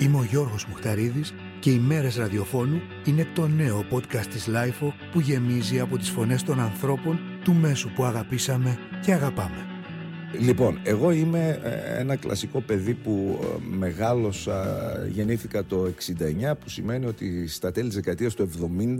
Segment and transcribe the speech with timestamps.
[0.00, 5.20] Είμαι ο Γιώργος Μουχταρίδης και οι μέρες ραδιοφώνου είναι το νέο podcast της Lifeo που
[5.20, 9.66] γεμίζει από τις φωνές των ανθρώπων του μέσου που αγαπήσαμε και αγαπάμε.
[10.38, 17.06] Λοιπόν, εγώ είμαι ε, ένα κλασικό παιδί που ε, μεγάλωσα, γεννήθηκα το 69 που σημαίνει
[17.06, 18.50] ότι στα τέλη της δεκαετίας του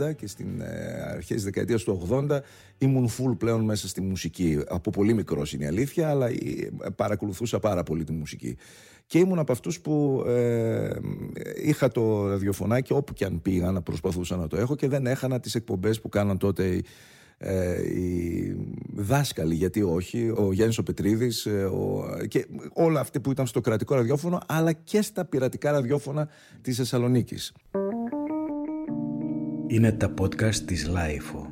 [0.09, 2.39] 70 και στην ε, αρχές της δεκαετίας του 80
[2.79, 4.61] ήμουν full πλέον μέσα στη μουσική.
[4.69, 6.29] Από πολύ μικρός είναι η αλήθεια, αλλά
[6.97, 8.57] παρακολουθούσα πάρα πολύ τη μουσική.
[9.09, 10.91] Και ήμουν από αυτούς που ε,
[11.65, 15.41] είχα το ραδιοφωνάκι όπου και αν πήγα να προσπαθούσα να το έχω και δεν έχανα
[15.41, 16.83] τις εκπομπές που κάναν τότε
[17.39, 18.57] ε, οι
[18.95, 23.61] δάσκαλοι, γιατί όχι, ο Γιάννης ο Πετρίδης ε, ο, και όλα αυτοί που ήταν στο
[23.61, 26.29] κρατικό ραδιόφωνο αλλά και στα πειρατικά ραδιόφωνα
[26.61, 27.53] της Θεσσαλονίκης.
[29.67, 31.47] Είναι τα podcast της LiFO.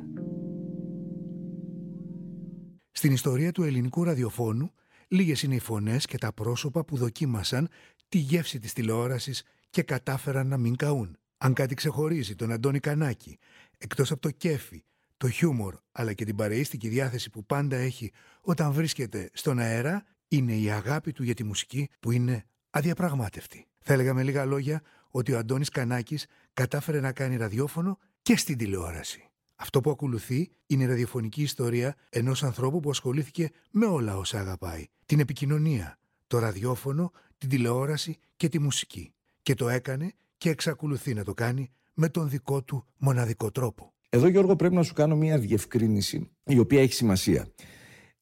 [2.91, 4.71] Στην ιστορία του ελληνικού ραδιοφώνου
[5.07, 7.69] λίγες είναι οι φωνές και τα πρόσωπα που δοκίμασαν
[8.09, 11.17] τη γεύση της τηλεόρασης και κατάφεραν να μην καούν.
[11.37, 13.37] Αν κάτι ξεχωρίζει τον Αντώνη Κανάκη,
[13.77, 14.83] εκτός από το κέφι,
[15.17, 20.55] το χιούμορ αλλά και την παρεΐστικη διάθεση που πάντα έχει όταν βρίσκεται στον αέρα είναι
[20.55, 23.67] η αγάπη του για τη μουσική που είναι αδιαπραγμάτευτη.
[23.79, 28.57] Θα έλεγα με λίγα λόγια ότι ο Αντώνης Κανάκης κατάφερε να κάνει ραδιόφωνο και στην
[28.57, 29.26] τηλεόραση.
[29.59, 34.85] Αυτό που ακολουθεί είναι η ραδιοφωνική ιστορία ενός ανθρώπου που ασχολήθηκε με όλα όσα αγαπάει.
[35.05, 39.13] Την επικοινωνία, το ραδιόφωνο, την τηλεόραση και τη μουσική.
[39.41, 43.93] Και το έκανε και εξακολουθεί να το κάνει με τον δικό του μοναδικό τρόπο.
[44.09, 47.47] Εδώ Γιώργο πρέπει να σου κάνω μια διευκρίνηση η οποία έχει σημασία.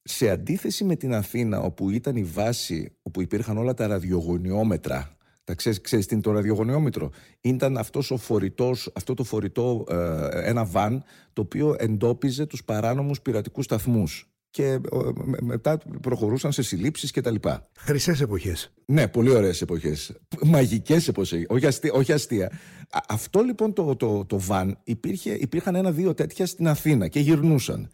[0.02, 5.15] Σε αντίθεση με την Αθήνα όπου ήταν η βάση όπου υπήρχαν όλα τα ραδιογωνιόμετρα
[5.46, 7.10] τα ξέρεις, ξέρεις τι είναι το ραδιογωνιόμετρο.
[7.40, 13.20] Ήταν αυτός ο φορητός, αυτό το φορητό ε, ένα βαν το οποίο εντόπιζε τους παράνομους
[13.20, 14.80] πειρατικούς σταθμούς και ε,
[15.40, 17.68] μετά προχωρούσαν σε συλλήψεις και τα λοιπά.
[17.78, 18.72] Χρυσές εποχές.
[18.84, 20.16] Ναι, πολύ ωραίες εποχές.
[20.42, 21.92] Μαγικές εποχές, όχι αστεία.
[21.92, 22.50] Όχι αστεία.
[23.08, 27.88] Αυτό λοιπόν το, το, το βαν υπήρχε, υπήρχαν ένα-δύο τέτοια στην Αθήνα και γυρνούσαν.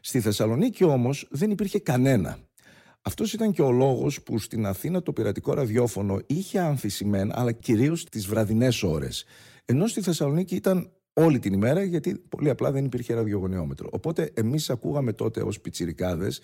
[0.00, 2.38] Στη Θεσσαλονίκη όμως δεν υπήρχε κανένα.
[3.08, 8.04] Αυτός ήταν και ο λόγος που στην Αθήνα το πειρατικό ραδιόφωνο είχε αμφισημένα, αλλά κυρίως
[8.04, 9.24] τις βραδινές ώρες.
[9.64, 13.88] Ενώ στη Θεσσαλονίκη ήταν όλη την ημέρα, γιατί πολύ απλά δεν υπήρχε ραδιογωνιόμετρο.
[13.92, 16.40] Οπότε εμείς ακούγαμε τότε ως πιτσιρικάδες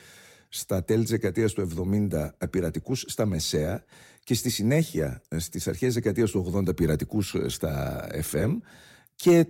[0.48, 1.68] στα τέλη της δεκαετίας του
[2.10, 3.84] 70 πειρατικούς στα Μεσαία
[4.22, 8.50] και στη συνέχεια στις αρχές δεκαετίας του 80 πειρατικούς στα FM
[9.14, 9.46] και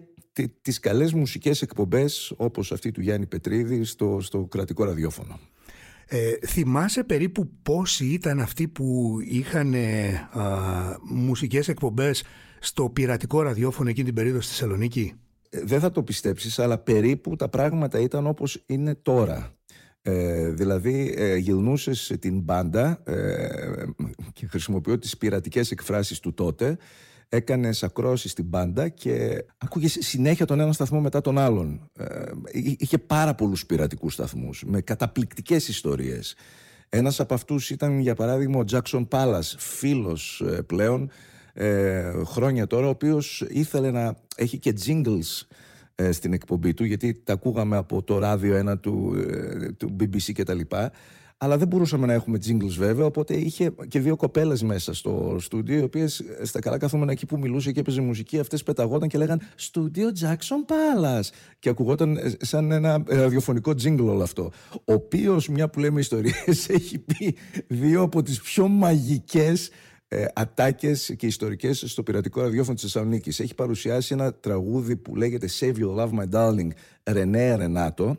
[0.63, 5.39] τις καλές μουσικές εκπομπές όπως αυτή του Γιάννη Πετρίδη στο, στο κρατικό ραδιόφωνο.
[6.09, 10.43] Ε, θυμάσαι περίπου πόσοι ήταν αυτοί που είχαν ε, α,
[11.11, 12.25] μουσικές εκπομπές
[12.61, 15.15] στο πειρατικό ραδιόφωνο εκείνη την περίοδο στη Θεσσαλονίκη;
[15.51, 19.55] Ε, δεν θα το πιστέψεις, αλλά περίπου τα πράγματα ήταν όπως είναι τώρα.
[20.07, 23.85] Ε, δηλαδή ε, γυρνούσες την μπάντα ε,
[24.33, 26.77] και χρησιμοποιώ τις πειρατικές εκφράσεις του τότε
[27.35, 31.91] έκανες ακρόαση στην μπάντα και άκουγες συνέχεια τον ένα σταθμό μετά τον άλλον.
[31.99, 32.31] Ε,
[32.79, 36.35] είχε πάρα πολλούς πειρατικούς σταθμούς με καταπληκτικές ιστορίες.
[36.89, 41.11] Ένας από αυτούς ήταν, για παράδειγμα, ο Τζάξον Πάλα, φίλος ε, πλέον
[41.53, 45.47] ε, χρόνια τώρα, ο οποίος ήθελε να έχει και jingles
[45.95, 49.15] ε, στην εκπομπή του, γιατί τα ακούγαμε από το ράδιο ένα του,
[49.77, 50.61] του BBC κτλ
[51.45, 55.79] αλλά δεν μπορούσαμε να έχουμε jingles βέβαια, οπότε είχε και δύο κοπέλες μέσα στο στούντιο,
[55.79, 59.41] οι οποίες στα καλά καθόμενα εκεί που μιλούσε και έπαιζε μουσική, αυτές πεταγόταν και λέγαν
[59.55, 61.29] Στούντιο Jackson Palace.
[61.59, 64.51] Και ακουγόταν σαν ένα ραδιοφωνικό jingle όλο αυτό.
[64.73, 69.71] Ο οποίος, μια που λέμε ιστορίες, έχει πει δύο από τις πιο μαγικές
[70.09, 73.41] ε, ατάκες και ιστορικές στο πειρατικό ραδιόφωνο της Θεσσαλονίκης.
[73.41, 76.69] Έχει παρουσιάσει ένα τραγούδι που λέγεται Save Your Love My Darling
[77.05, 78.19] Ρενέ Ρενάτο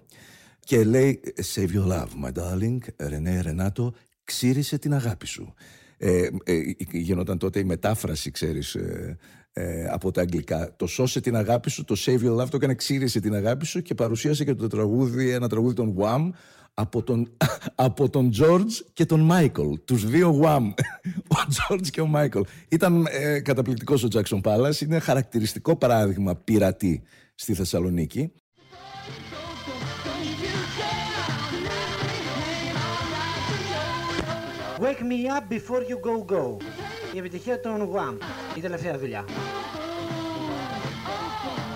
[0.65, 1.19] και λέει
[1.53, 3.93] Save your love my darling, Ρενέ Ρενάτο,
[4.23, 5.53] ξύρισε την αγάπη σου.
[5.97, 6.61] Ε, ε,
[6.91, 9.17] γινόταν τότε η μετάφραση, ξέρεις, ε,
[9.53, 10.75] ε, από τα αγγλικά.
[10.75, 13.81] Το σώσε την αγάπη σου, το Save Your Love το έκανε ξύρισε την αγάπη σου
[13.81, 16.29] και παρουσίασε και το τραγούδι, ένα τραγούδι των Wham
[16.73, 17.37] από τον,
[17.75, 19.85] από τον George και τον Michael.
[19.85, 20.73] Τους δύο Wham.
[21.35, 22.41] Ο George και ο Michael.
[22.69, 24.81] Ήταν ε, καταπληκτικός ο Jackson Palace.
[24.81, 27.01] Είναι χαρακτηριστικό παράδειγμα πειρατή
[27.35, 28.31] στη Θεσσαλονίκη.
[34.80, 36.57] Wake me up before you go go.
[37.13, 38.18] Η επιτυχία των Guam.
[38.57, 39.25] Η τελευταία δουλειά.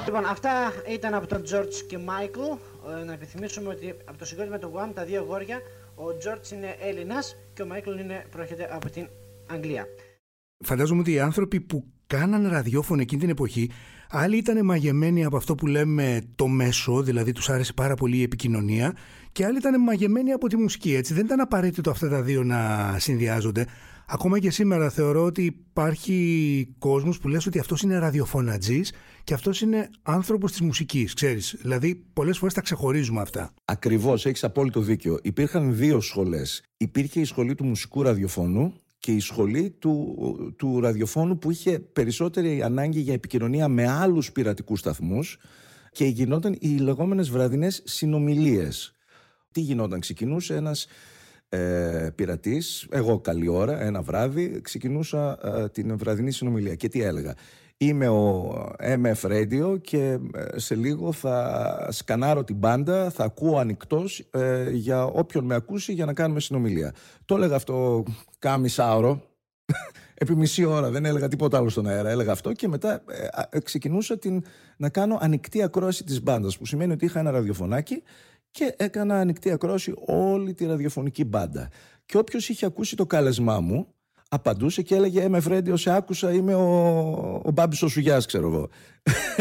[0.06, 0.51] Λοιπόν, αυτά
[0.90, 2.57] ήταν από τον George και Michael.
[3.00, 5.62] Ε, να επιθυμίσουμε ότι από το συγκρότημα του Guam τα δύο γόρια,
[5.96, 9.07] ο George είναι Έλληνας και ο Michael είναι, προέρχεται από την
[9.50, 9.86] Αγγλία.
[10.66, 13.72] Φαντάζομαι ότι οι άνθρωποι που κάναν ραδιόφωνο εκείνη την εποχή,
[14.10, 18.24] άλλοι ήταν μαγεμένοι από αυτό που λέμε το μέσο, δηλαδή τους άρεσε πάρα πολύ η
[18.24, 18.95] επικοινωνία
[19.31, 20.94] και άλλοι ήταν μαγεμένοι από τη μουσική.
[20.96, 21.14] Έτσι.
[21.14, 23.66] Δεν ήταν απαραίτητο αυτά τα δύο να συνδυάζονται.
[24.12, 28.94] Ακόμα και σήμερα θεωρώ ότι υπάρχει κόσμος που λες ότι αυτός είναι ραδιοφωνατζής
[29.24, 31.56] και αυτός είναι άνθρωπος της μουσικής, ξέρεις.
[31.62, 33.54] Δηλαδή πολλές φορές τα ξεχωρίζουμε αυτά.
[33.66, 35.20] Ακριβώς, έχεις απόλυτο δίκιο.
[35.22, 36.64] Υπήρχαν δύο σχολές.
[36.78, 40.16] Υπήρχε η σχολή του μουσικού ραδιοφώνου και η σχολή του,
[40.58, 45.38] του ραδιοφώνου που είχε περισσότερη ανάγκη για επικοινωνία με άλλους πειρατικούς σταθμούς
[45.92, 48.94] και γινόταν οι λεγόμενες βραδινές συνομιλίες.
[49.51, 50.88] Τι γινόταν, ξεκινούσε ένας
[51.50, 57.36] ε, πειρατής, εγώ καλή ώρα, ένα βράδυ, ξεκινούσα ε, την βραδινή συνομιλία και τι έλεγα.
[57.81, 64.28] Είμαι ο MF Radio και ε, σε λίγο θα σκανάρω την μπάντα, θα ακούω ανοιχτός
[64.31, 66.94] ε, για όποιον με ακούσει για να κάνουμε συνομιλία.
[67.25, 68.04] Το έλεγα αυτό
[68.40, 69.22] κάμισάωρο,
[70.22, 73.04] επί μισή ώρα, δεν έλεγα τίποτα άλλο στον αέρα, έλεγα αυτό και μετά
[73.50, 74.44] ε, ξεκινούσα την,
[74.78, 78.04] να κάνω ανοιχτή ακρόαση της μπάντας, που σημαίνει ότι είχα ένα ραδιοφωνάκι
[78.51, 81.69] και έκανα ανοιχτή ακρόαση όλη τη ραδιοφωνική μπάντα.
[82.06, 83.88] Και όποιος είχε ακούσει το κάλεσμά μου,
[84.30, 88.69] απαντούσε και έλεγε «Είμαι Φρέντι, σε άκουσα, είμαι ο, ο Μπάμπης ο Σουγιάς, ξέρω εγώ».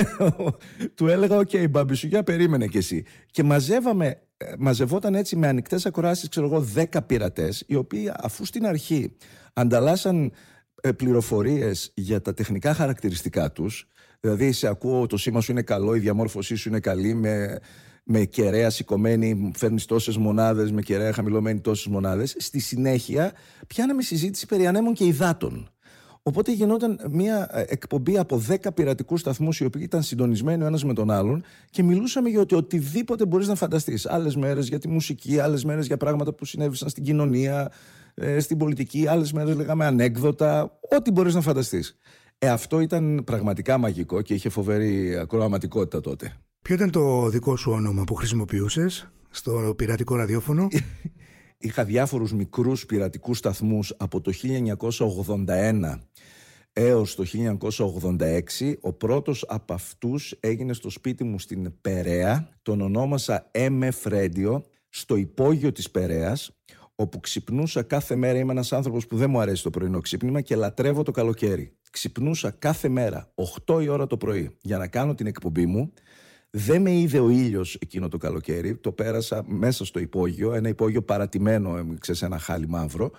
[0.95, 3.05] Του έλεγα «OK, okay, Μπάμπη Σουγιά, περίμενε κι εσύ».
[3.31, 8.45] Και μαζεύαμε, ε, μαζευόταν έτσι με ανοιχτές ακροάσεις, ξέρω εγώ, δέκα πειρατές, οι οποίοι αφού
[8.45, 9.17] στην αρχή
[9.53, 10.33] ανταλλάσσαν
[10.81, 13.89] ε, πληροφορίες για τα τεχνικά χαρακτηριστικά τους,
[14.21, 17.61] δηλαδή σε ακούω το σήμα σου είναι καλό, η διαμόρφωσή σου είναι καλή, με
[18.11, 22.35] με κεραία σηκωμένη, φέρνεις τόσες μονάδες, με κεραία χαμηλωμένη τόσες μονάδες.
[22.39, 23.33] Στη συνέχεια
[23.67, 25.69] πιάναμε συζήτηση περί ανέμων και υδάτων.
[26.23, 30.85] Οπότε γινόταν μια ε, εκπομπή από 10 πειρατικούς σταθμούς, οι οποίοι ήταν συντονισμένοι ο ένας
[30.85, 34.07] με τον άλλον και μιλούσαμε για ότι οτιδήποτε μπορείς να φανταστείς.
[34.07, 37.73] Άλλες μέρες για τη μουσική, άλλες μέρες για πράγματα που συνέβησαν στην κοινωνία,
[38.15, 41.99] ε, στην πολιτική, άλλες μέρες λέγαμε ανέκδοτα, ό,τι μπορείς να φανταστείς.
[42.39, 46.33] Ε, αυτό ήταν πραγματικά μαγικό και είχε φοβερή ακροαματικότητα τότε.
[46.69, 50.69] Ποιο ήταν το δικό σου όνομα που χρησιμοποιούσες στο πειρατικό ραδιόφωνο;
[51.59, 54.33] Είχα διάφορους μικρούς πειρατικούς σταθμούς από το
[55.47, 55.99] 1981
[56.73, 57.25] έως το
[58.59, 58.75] 1986.
[58.81, 62.49] Ο πρώτος από αυτούς έγινε στο σπίτι μου στην Περαία.
[62.63, 66.51] Τον ονόμασα MF Radio στο υπόγειο της Περαίας
[66.95, 68.39] όπου ξυπνούσα κάθε μέρα.
[68.39, 71.77] Είμαι ένας άνθρωπος που δεν μου αρέσει το πρωινό ξύπνημα και λατρεύω το καλοκαίρι.
[71.91, 73.33] Ξυπνούσα κάθε μέρα
[73.67, 75.93] 8 η ώρα το πρωί για να κάνω την εκπομπή μου
[76.51, 78.77] δεν με είδε ο ήλιος εκείνο το καλοκαίρι.
[78.77, 83.11] Το πέρασα μέσα στο υπόγειο, ένα υπόγειο παρατημένο, ε, ξέρεις, ένα χάλι μαύρο.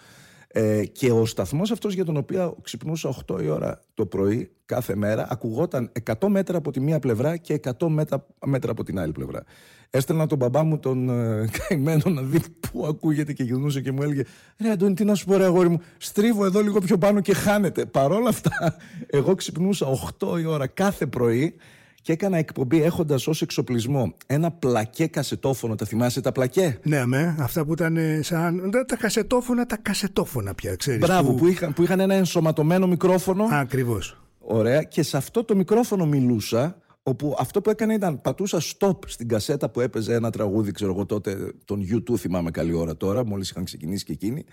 [0.52, 4.96] Ε, και ο σταθμός αυτός για τον οποίο ξυπνούσα 8 η ώρα το πρωί κάθε
[4.96, 9.12] μέρα ακουγόταν 100 μέτρα από τη μία πλευρά και 100 μέτρα, μέτρα από την άλλη
[9.12, 9.44] πλευρά.
[9.90, 14.02] Έστελνα τον μπαμπά μου τον ε, καημένο να δει πού ακούγεται και γυρνούσε και μου
[14.02, 14.24] έλεγε
[14.58, 17.34] Ρε Αντώνη, τι να σου πω, ρε αγόρι μου, στρίβω εδώ λίγο πιο πάνω και
[17.34, 17.86] χάνεται.
[17.86, 18.76] Παρόλα αυτά,
[19.08, 19.88] εγώ ξυπνούσα
[20.20, 21.56] 8 η ώρα κάθε πρωί
[22.02, 25.76] και έκανα εκπομπή έχοντας ως εξοπλισμό ένα πλακέ κασετόφωνο.
[25.76, 28.72] Τα θυμάσαι τα πλακέ; Ναι, με αυτά που ήταν σαν.
[28.88, 31.00] Τα κασετόφωνα, τα κασετόφωνα πια, ξέρεις.
[31.00, 31.48] Μπράβο, που...
[31.48, 33.48] είχαν, που είχαν ένα ενσωματωμένο μικρόφωνο.
[33.52, 34.22] Ακριβώς.
[34.40, 36.78] Ωραία, και σε αυτό το μικρόφωνο μιλούσα.
[37.04, 41.06] Όπου αυτό που έκανε ήταν πατούσα stop στην κασέτα που έπαιζε ένα τραγούδι, ξέρω εγώ
[41.06, 44.46] τότε, τον U2 θυμάμαι καλή ώρα τώρα, μόλις είχαν ξεκινήσει και εκείνοι.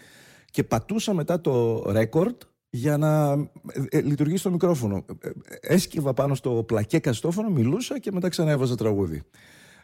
[0.50, 2.36] Και πατούσα μετά το record
[2.70, 3.32] για να
[3.72, 5.04] ε, ε, λειτουργήσει το μικρόφωνο.
[5.20, 5.30] Ε,
[5.60, 9.22] έσκυβα πάνω στο πλακέ καστόφωνο, μιλούσα και μετά ξανά έβαζα τραγούδι.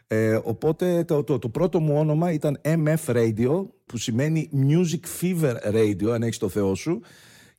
[0.07, 5.55] Ε, οπότε το, το, το, πρώτο μου όνομα ήταν MF Radio, που σημαίνει Music Fever
[5.73, 7.01] Radio, αν έχεις το θεό σου.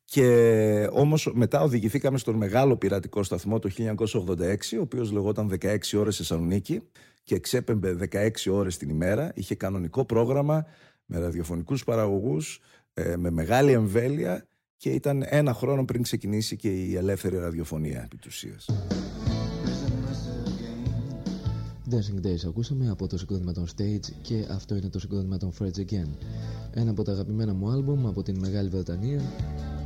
[0.05, 6.17] Και όμως μετά οδηγηθήκαμε στον μεγάλο πειρατικό σταθμό το 1986, ο οποίος λεγόταν 16 ώρες
[6.17, 6.81] Θεσσαλονίκη
[7.23, 9.33] και εξέπεμπε 16 ώρες την ημέρα.
[9.35, 10.67] Είχε κανονικό πρόγραμμα
[11.05, 12.61] με ραδιοφωνικούς παραγωγούς,
[13.17, 18.31] με μεγάλη εμβέλεια και ήταν ένα χρόνο πριν ξεκινήσει και η ελεύθερη ραδιοφωνία επί του
[21.91, 25.79] Dancing Days ακούσαμε από το συγκρότημα των Stage και αυτό είναι το συγκρότημα των Freds
[25.79, 26.09] Again.
[26.75, 29.23] Ένα από τα αγαπημένα μου άλμπουμ από την Μεγάλη Βρετανία,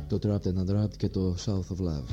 [0.07, 2.03] το Trapped and Unwrapped και το South of Love.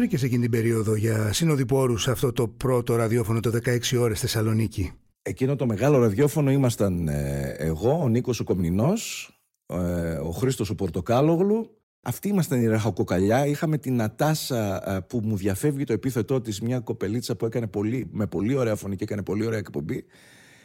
[0.00, 4.92] Βρήκες εκείνη την περίοδο για συνοδοιπόρου σε αυτό το πρώτο ραδιόφωνο το 16 ώρες Θεσσαλονίκη;
[5.22, 9.30] Εκείνο το μεγάλο ραδιόφωνο ήμασταν ε, εγώ, ο Νίκος ο Κομνηνός,
[9.66, 9.76] ε,
[10.12, 11.70] ο Χρήστος ο Πορτοκάλογλου.
[12.02, 13.46] Αυτοί ήμασταν η Ραχοκοκαλιά.
[13.46, 18.08] Είχαμε την Νατάσα ε, που μου διαφεύγει το επίθετό της, μια κοπελίτσα που έκανε πολύ,
[18.10, 20.04] με πολύ ωραία φωνή και έκανε πολύ ωραία εκπομπή.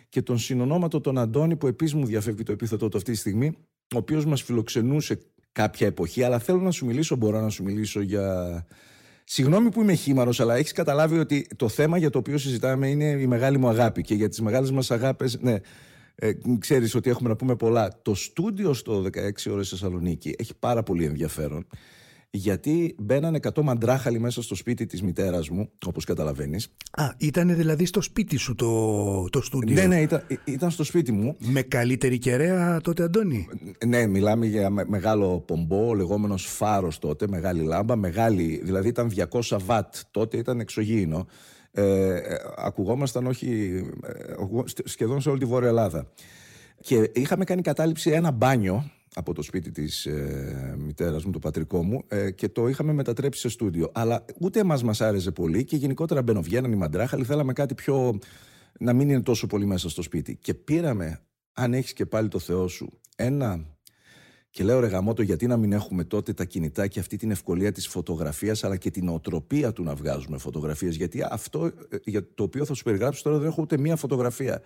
[0.09, 3.57] Και τον συνονόματο τον Αντώνη που επίσης μου διαφεύγει το επίθετό του αυτή τη στιγμή,
[3.95, 5.19] ο οποίος μας φιλοξενούσε
[5.51, 6.23] κάποια εποχή.
[6.23, 8.65] Αλλά θέλω να σου μιλήσω, μπορώ να σου μιλήσω για
[9.27, 13.05] Συγγνώμη που είμαι χήμαρο, αλλά έχεις καταλάβει ότι το θέμα για το οποίο συζητάμε είναι
[13.05, 14.01] η μεγάλη μου αγάπη.
[14.01, 15.57] Και για τις μεγάλες μας αγάπες, ναι,
[16.15, 17.99] ε, ξέρεις ότι έχουμε να πούμε πολλά.
[18.01, 21.67] Το στούντιο στο 16 ώρες Θεσσαλονίκη έχει πάρα πολύ ενδιαφέρον
[22.35, 26.67] γιατί μπαίνανε 100 μαντράχαλοι μέσα στο σπίτι της μητέρας μου, όπως καταλαβαίνεις.
[26.91, 31.11] Α, ήταν δηλαδή στο σπίτι σου το, το στούντιο; Ναι, ναι, ήταν, ήταν στο σπίτι
[31.11, 31.35] μου.
[31.39, 33.47] Με καλύτερη κεραία τότε, Αντώνη;
[33.85, 39.95] Ναι, μιλάμε για μεγάλο πομπό, λεγόμενος φάρος τότε, μεγάλη λάμπα, μεγάλη, δηλαδή ήταν 200 βατ,
[40.11, 41.27] τότε ήταν εξωγήινο.
[41.71, 42.19] Ε,
[42.57, 46.07] ακουγόμασταν όχι, ε, σχεδόν σε όλη τη Βόρεια Ελλάδα.
[46.81, 51.83] Και είχαμε κάνει κατάληψη ένα μπάνιο από το σπίτι της ε, μητέρας μου, το πατρικό
[51.83, 53.91] μου ε, και το είχαμε μετατρέψει σε στούντιο.
[53.93, 58.19] Αλλά ούτε εμάς μας άρεσε πολύ και γενικότερα μπαινοβγαίναν οι μαντράχαλοι, θέλαμε κάτι πιο...
[58.79, 60.35] να μην είναι τόσο πολύ μέσα στο σπίτι.
[60.35, 61.21] Και πήραμε,
[61.53, 63.73] αν έχεις και πάλι το Θεό σου, ένα...
[64.49, 67.71] Και λέω ρε γαμώτο γιατί να μην έχουμε τότε τα κινητά και αυτή την ευκολία
[67.71, 71.71] της φωτογραφίας αλλά και την οτροπία του να βγάζουμε φωτογραφίες γιατί αυτό ε,
[72.03, 74.61] για το οποίο θα σου περιγράψω τώρα δεν έχω ούτε μία φωτογραφία.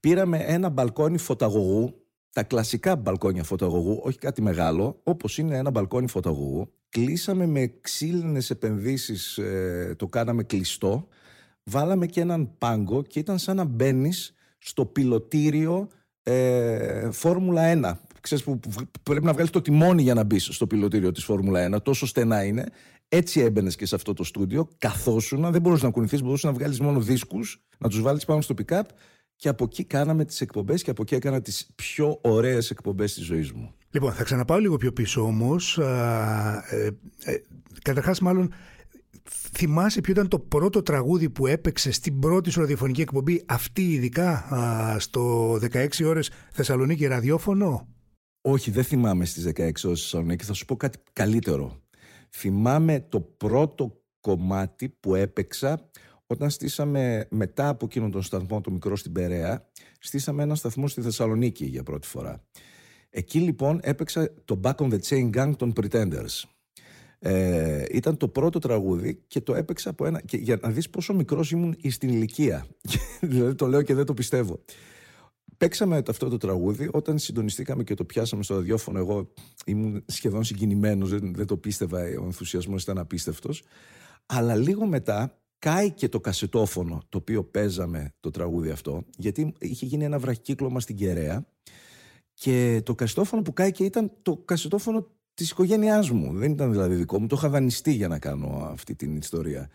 [0.00, 2.07] Πήραμε ένα μπαλκόνι φωταγωγού
[2.38, 6.72] τα κλασικά μπαλκόνια φωτογωγού, όχι κάτι μεγάλο, όπως είναι ένα μπαλκόνι φωτογωγού.
[6.88, 11.08] Κλείσαμε με ξύλινες επενδύσεις, ε, το κάναμε κλειστό.
[11.62, 15.88] Βάλαμε και έναν πάγκο και ήταν σαν να μπαίνεις στο πιλωτήριο
[16.22, 17.92] ε, Φόρμουλα 1.
[18.20, 18.60] Ξέρεις που
[19.02, 21.82] πρέπει να βγάλεις το τιμόνι για να μπεις στο πιλωτήριο της Φόρμουλα 1.
[21.82, 22.64] Τόσο στενά είναι.
[23.08, 24.68] Έτσι έμπαινες και σε αυτό το στούντιο.
[24.78, 28.54] Καθόσουνα, δεν μπορούσες να κουνηθείς, μπορούσες να βγάλεις μόνο δίσκους, να τους βάλεις πάνω στο
[28.58, 28.82] pick-up
[29.38, 33.24] και από εκεί κάναμε τις εκπομπές και από εκεί έκανα τις πιο ωραίες εκπομπές της
[33.24, 33.74] ζωής μου.
[33.90, 35.78] Λοιπόν, θα ξαναπάω λίγο πιο πίσω όμως.
[35.78, 37.36] Ε, ε,
[37.82, 38.52] καταρχάς μάλλον
[39.56, 44.54] θυμάσαι ποιο ήταν το πρώτο τραγούδι που έπαιξε στην πρώτη σου ραδιοφωνική εκπομπή αυτή ειδικά
[44.54, 47.88] α, στο 16 ώρες Θεσσαλονίκη ραδιόφωνο;
[48.40, 50.44] Όχι, δεν θυμάμαι στις 16 ώρες Θεσσαλονίκη.
[50.44, 51.82] Θα σου πω κάτι καλύτερο.
[52.30, 55.90] Θυμάμαι το πρώτο κομμάτι που έπαιξα
[56.30, 59.68] όταν στήσαμε μετά από εκείνον τον σταθμό, το μικρό στην Περαία,
[59.98, 62.44] στήσαμε ένα σταθμό στη Θεσσαλονίκη για πρώτη φορά.
[63.10, 66.42] Εκεί λοιπόν έπαιξα το Back on the Chain Gang των Pretenders.
[67.18, 70.20] Ε, ήταν το πρώτο τραγούδι και το έπαιξα από ένα.
[70.20, 72.66] Και για να δεις πόσο μικρός ήμουν στην ηλικία.
[73.20, 74.60] δηλαδή το λέω και δεν το πιστεύω.
[75.56, 78.98] Παίξαμε αυτό το τραγούδι όταν συντονιστήκαμε και το πιάσαμε στο ραδιόφωνο.
[78.98, 79.32] Εγώ
[79.64, 82.00] ήμουν σχεδόν συγκινημένος, δεν, δεν το πίστευα.
[82.00, 83.62] Ο ενθουσιασμός ήταν απίστευτος.
[84.26, 89.86] Αλλά λίγο μετά κάει και το κασετόφωνο το οποίο παίζαμε το τραγούδι αυτό, γιατί είχε
[89.86, 91.46] γίνει ένα βραχικύκλωμα στην Κεραία
[92.34, 96.32] και το κασετόφωνο που κάει και ήταν το κασετόφωνο της οικογένειάς μου.
[96.32, 99.70] Δεν ήταν δηλαδή δικό μου, το είχα δανειστεί για να κάνω αυτή την ιστορία.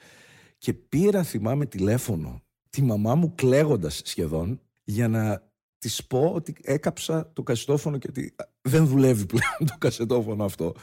[0.58, 7.32] Και πήρα, θυμάμαι, τηλέφωνο τη μαμά μου κλαίγοντας σχεδόν για να της πω ότι έκαψα
[7.34, 10.74] το κασετόφωνο και ότι δεν δουλεύει πλέον το κασετόφωνο αυτό.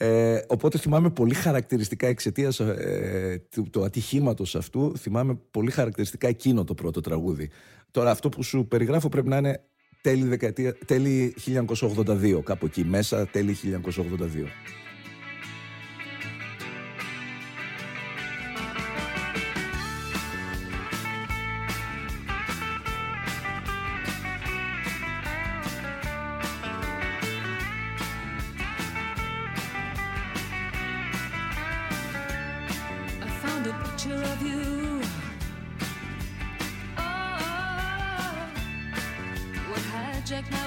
[0.00, 6.64] Ε, οπότε θυμάμαι πολύ χαρακτηριστικά εξαιτίας ε, του, του ατυχήματος αυτού, θυμάμαι πολύ χαρακτηριστικά εκείνο
[6.64, 7.50] το πρώτο τραγούδι.
[7.90, 9.60] Τώρα αυτό που σου περιγράφω πρέπει να είναι
[10.00, 14.46] τέλη, δεκαετία, τέλη 1982, κάπου εκεί μέσα, τέλη 1982.
[33.82, 35.00] picture of you.
[36.96, 38.48] Oh,
[39.68, 40.57] what hijacked my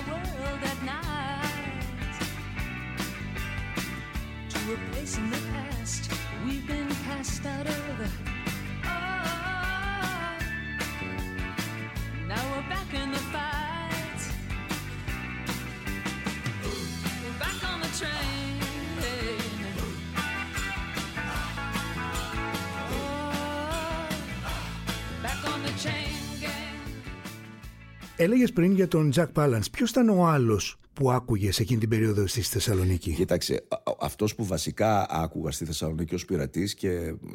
[28.22, 29.64] Έλεγες πριν για τον Τζακ Πάλαντ.
[29.72, 33.64] Ποιος ήταν ο άλλος που άκουγες εκείνη την περίοδο στη Θεσσαλονίκη; Κοίταξε,
[34.00, 36.90] αυτός που βασικά άκουγα στη Θεσσαλονίκη ως πειρατής και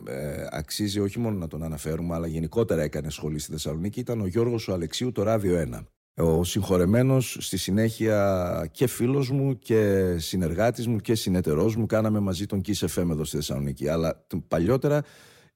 [0.06, 4.26] ε, αξίζει όχι μόνο να τον αναφέρουμε, αλλά γενικότερα έκανε σχολή στη Θεσσαλονίκη ήταν ο
[4.26, 5.84] Γιώργος ο Αλεξίου, το Ράδιο 1.
[6.24, 11.86] Ο συγχωρεμένος στη συνέχεια και φίλος μου και συνεργάτης μου και συνεταιρός μου.
[11.86, 13.88] Κάναμε μαζί τον Kiss FM εδώ στη Θεσσαλονίκη.
[13.88, 15.02] Αλλά παλιότερα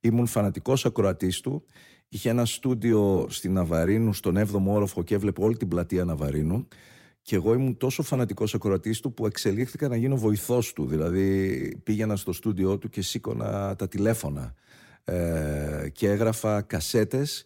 [0.00, 1.64] ήμουν φανατικός ακροατής του.
[2.12, 6.68] Είχε ένα στούντιο στην Ναβαρίνου, στον 7ο όροφο και έβλεπε όλη την πλατεία Ναβαρίνου.
[7.22, 10.86] Και εγώ ήμουν τόσο φανατικός ακροατής του που εξελίχθηκα να γίνω βοηθός του.
[10.86, 14.54] Δηλαδή πήγαινα στο στούντιό του και σήκωνα τα τηλέφωνα.
[15.04, 17.44] Ε, και έγραφα κασέτες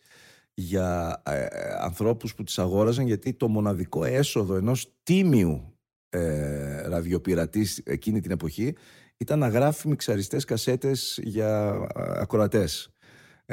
[0.54, 1.46] για ε,
[1.80, 5.74] ανθρώπους που τις αγόραζαν γιατί το μοναδικό έσοδο ενός τίμιου
[6.08, 8.74] ε, ραδιοπειρατής εκείνη την εποχή
[9.16, 12.93] ήταν να γράφει μιξαριστές κασέτες για ακροατές ε,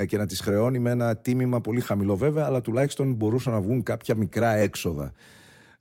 [0.08, 3.84] και να τις χρεώνει με ένα τίμημα πολύ χαμηλό βέβαια, αλλά τουλάχιστον μπορούσαν να βγουν
[3.84, 5.14] κάποια μικρά έξοδα.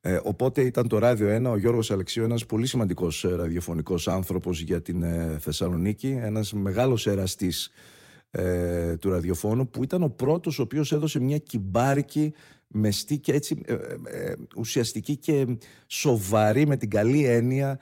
[0.03, 4.61] Ε, οπότε ήταν το Ράδιο 1, ο Γιώργος Αλεξίου, ένας πολύ σημαντικός ε, ραδιοφωνικός άνθρωπος
[4.61, 7.71] για την ε, Θεσσαλονίκη, ένας μεγάλος εραστής
[8.31, 12.33] ε, του ραδιοφώνου, που ήταν ο πρώτος ο οποίος έδωσε μια κυμπάρικη,
[12.67, 13.61] μεστή και έτσι
[14.57, 15.47] ουσιαστική και
[15.87, 17.79] σοβαρή με την καλή έννοια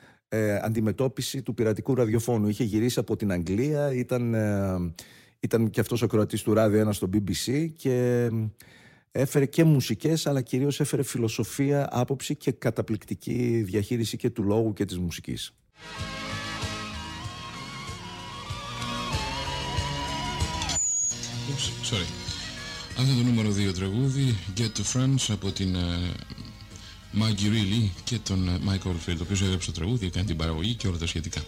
[0.63, 2.49] αντιμετώπιση του πειρατικού ραδιοφώνου.
[2.49, 4.35] Είχε γυρίσει από την Αγγλία, ήταν,
[5.41, 8.29] ήταν και αυτός ο κροατής του Ράδιο 1 στο BBC και
[9.13, 14.85] έφερε και μουσικές αλλά κυρίως έφερε φιλοσοφία, άποψη και καταπληκτική διαχείριση και του λόγου και
[14.85, 15.53] της μουσικής.
[21.49, 22.29] Oops, sorry.
[22.99, 28.49] Αυτό το νούμερο 2 τραγούδι Get to Friends από την uh, Maggie Reilly και τον
[28.49, 31.41] uh, Mike Oldfield ο οποίος έγραψε το τραγούδι, έκανε την παραγωγή και όλα τα σχετικά.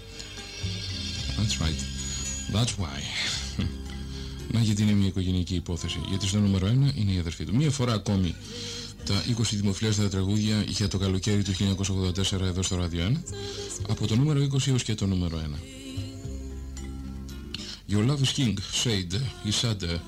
[1.37, 1.81] That's right.
[2.53, 3.01] That's why.
[4.53, 6.01] Να γιατί είναι μια οικογενειακή υπόθεση.
[6.09, 7.57] Γιατί στο νούμερο 1 είναι η αδερφή του.
[7.57, 8.35] Μία φορά ακόμη
[9.05, 13.13] τα 20 δημοφιλέστερα τραγούδια για το καλοκαίρι του 1984 εδώ στο Radio 1
[13.89, 15.59] από το νούμερο 20 έως και το νούμερο 1.
[17.93, 18.55] Your Love is King,
[18.85, 19.15] Shade,
[19.51, 19.99] Isade.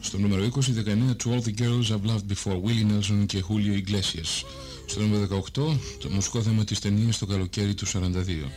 [0.00, 3.88] Στο νούμερο 20, 19, To All the Girls I've Loved Before, Willie Nelson και Julio
[3.88, 4.44] Iglesias.
[4.86, 8.50] Στο νούμερο 18, το μουσικό θέμα της ταινίας το καλοκαίρι του 42.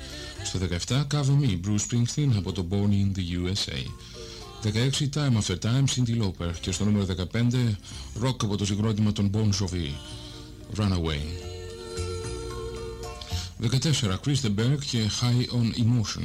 [0.43, 3.85] Στο 17, Cover Me, Bruce Springsteen από το Born in the USA.
[4.63, 7.75] 16 Time After Time Cindy Lauper και στο νούμερο 15
[8.23, 9.89] Rock από το συγκρότημα των Bon Jovi
[10.77, 11.21] Runaway
[13.61, 13.69] 14
[14.25, 16.23] Chris the Berg και High on Emotion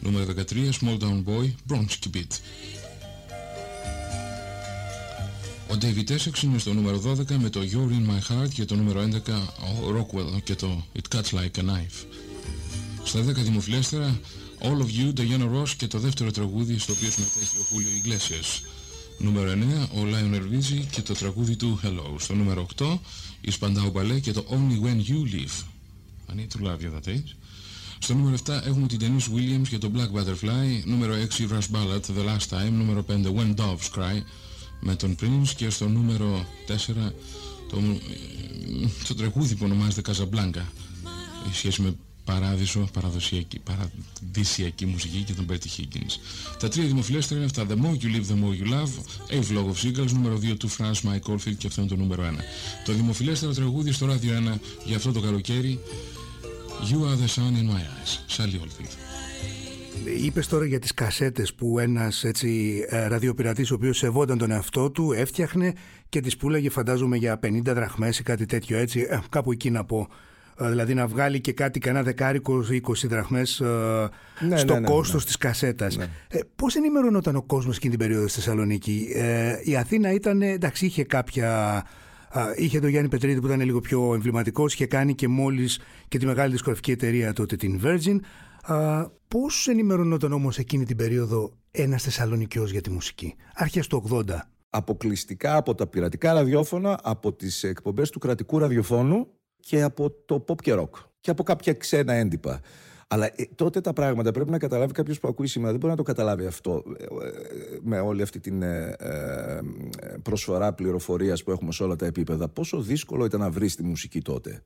[0.00, 2.38] νούμερο 13 Small Down Boy Bronski Beat
[5.70, 8.74] Ο David Essex είναι στο νούμερο 12 με το You're in My Heart και το
[8.74, 9.30] νούμερο 11
[9.84, 12.04] ο Rockwell και το It Cuts Like a Knife
[13.04, 14.20] στα 10 δημοφιλέστερα
[14.64, 18.62] All of You, Diana Ross και το δεύτερο τραγούδι στο οποίο συμμετέχει ο Χούλιο Ιγκλέσιας.
[19.18, 19.54] Νούμερο 9,
[19.94, 22.14] ο Lionel Richie και το τραγούδι του Hello.
[22.18, 22.98] Στο νούμερο 8,
[23.40, 25.64] η Spandau Ballet και το Only When You Leave.
[26.28, 27.34] I need to love you that age.
[27.98, 30.82] Στο νούμερο 7 έχουμε την Denise Williams και το Black Butterfly.
[30.84, 32.70] Νούμερο 6, Rush Ballad, The Last Time.
[32.72, 34.22] Νούμερο 5, When Doves Cry
[34.80, 35.48] με τον Prince.
[35.56, 37.12] Και στο νούμερο 4,
[37.70, 37.80] το,
[39.08, 40.62] το τραγούδι που ονομάζεται Casablanca.
[41.50, 46.18] Η σχέση με παράδεισο, παραδοσιακή, παραδυσιακή μουσική και τον Betty Higgins.
[46.58, 47.66] Τα τρία δημοφιλέστερα είναι αυτά.
[47.68, 48.92] The More You Live, The More You Love,
[49.30, 52.22] A Vlog of Singles, νούμερο 2 του France Mike Oldfield και αυτό είναι το νούμερο
[52.22, 52.26] 1.
[52.84, 55.78] Το δημοφιλέστερο τραγούδι στο ράδιο 1 για αυτό το καλοκαίρι
[56.90, 59.04] You Are The Sun In My Eyes, Sally Oldfield.
[60.24, 64.90] Είπες τώρα για τις κασέτες που ένας έτσι ε, ραδιοπειρατής ο οποίος σεβόταν τον εαυτό
[64.90, 65.72] του έφτιαχνε
[66.08, 69.84] και τις πουλάγε φαντάζομαι για 50 δραχμές ή κάτι τέτοιο έτσι, ε, κάπου εκεί να
[69.84, 70.08] πω.
[70.58, 74.08] Ε, δηλαδή να βγάλει και κάτι κανένα δεκάρικο 20 δραχμές ε,
[74.48, 75.26] ναι, στο ναι, ναι, κόστος ναι.
[75.26, 75.96] της κασέτας.
[75.96, 76.08] Ναι.
[76.28, 80.86] Ε, πώς ενημερωνόταν ο κόσμος εκείνη την περίοδο στη Θεσσαλονίκη; Ε, η Αθήνα ήταν, εντάξει
[80.86, 81.82] είχε κάποια...
[82.56, 86.26] Είχε τον Γιάννη Πετρίδη που ήταν λίγο πιο εμβληματικός, είχε κάνει και μόλις και τη
[86.26, 88.16] μεγάλη δισκογραφική εταιρεία τότε την Virgin.
[89.28, 94.22] Πώς ενημερωνόταν όμως εκείνη την περίοδο ένας Θεσσαλονικιός για τη μουσική, αρχές του 80.
[94.70, 99.28] Αποκλειστικά από τα πειρατικά ραδιόφωνα, από τις εκπομπές του κρατικού ραδιοφώνου
[99.64, 102.60] και από το pop και rock και από κάποια ξένα έντυπα.
[103.08, 105.70] Αλλά ε, τότε τα πράγματα πρέπει να καταλάβει κάποιος που ακούει σήμερα.
[105.70, 107.08] Δεν μπορεί να το καταλάβει αυτό ε, ε,
[107.82, 108.62] με όλη αυτή την
[110.22, 112.48] προσφορά πληροφορίας που έχουμε σε όλα τα επίπεδα.
[112.48, 114.62] Πόσο δύσκολο ήταν να βρεις τη μουσική τότε.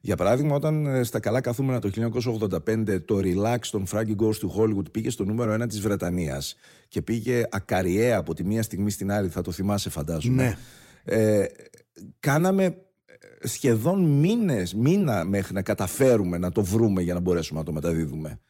[0.00, 1.90] Για παράδειγμα, όταν στα καλά καθούμενα το
[2.66, 6.56] 1985 το Relax των Frankie Goes του Hollywood πήγε στο νούμερο 1 της Βρετανίας
[6.88, 10.42] και πήγε ακαριέα από τη μία στιγμή στην άλλη, θα το θυμάσαι φαντάζομαι.
[10.42, 10.56] Ναι.
[11.04, 11.46] Ε,
[12.20, 12.76] κάναμε
[13.42, 18.40] σχεδόν μήνες, μήνα μέχρι να καταφέρουμε να το βρούμε για να μπορέσουμε να το μεταδίδουμε.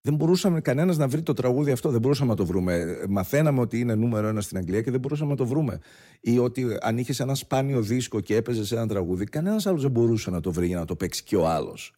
[0.00, 2.98] Δεν μπορούσαμε κανένας να βρει το τραγούδι αυτό, δεν μπορούσαμε να το βρούμε.
[3.08, 5.78] Μαθαίναμε ότι είναι νούμερο ένα στην Αγγλία και δεν μπορούσαμε να το βρούμε.
[6.20, 10.30] Ή ότι αν είχες ένα σπάνιο δίσκο και έπαιζες ένα τραγούδι, κανένας άλλος δεν μπορούσε
[10.30, 11.92] να το βρει για να το παίξει και ο άλλος.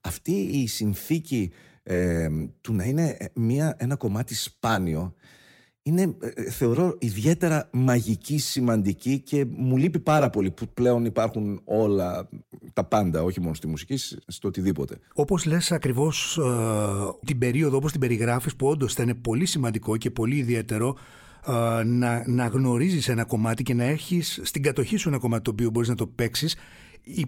[0.00, 2.28] Αυτή η συνθήκη ε,
[2.60, 5.14] του να είναι μια, ένα κομμάτι σπάνιο
[5.82, 11.60] είναι, ε, ε, θεωρώ, ιδιαίτερα μαγική, σημαντική και μου λείπει πάρα πολύ που πλέον υπάρχουν
[11.64, 12.28] όλα
[12.72, 14.98] τα πάντα, όχι μόνο στη μουσική, στο οτιδήποτε.
[15.14, 16.42] Όπως λες ακριβώς ε,
[17.24, 20.96] την περίοδο, όπως την περιγράφεις, που όντως θα είναι πολύ σημαντικό και πολύ ιδιαίτερο
[21.84, 25.70] να, να γνωρίζεις ένα κομμάτι και να έχεις στην κατοχή σου ένα κομμάτι το οποίο
[25.70, 26.56] μπορείς να το παίξεις.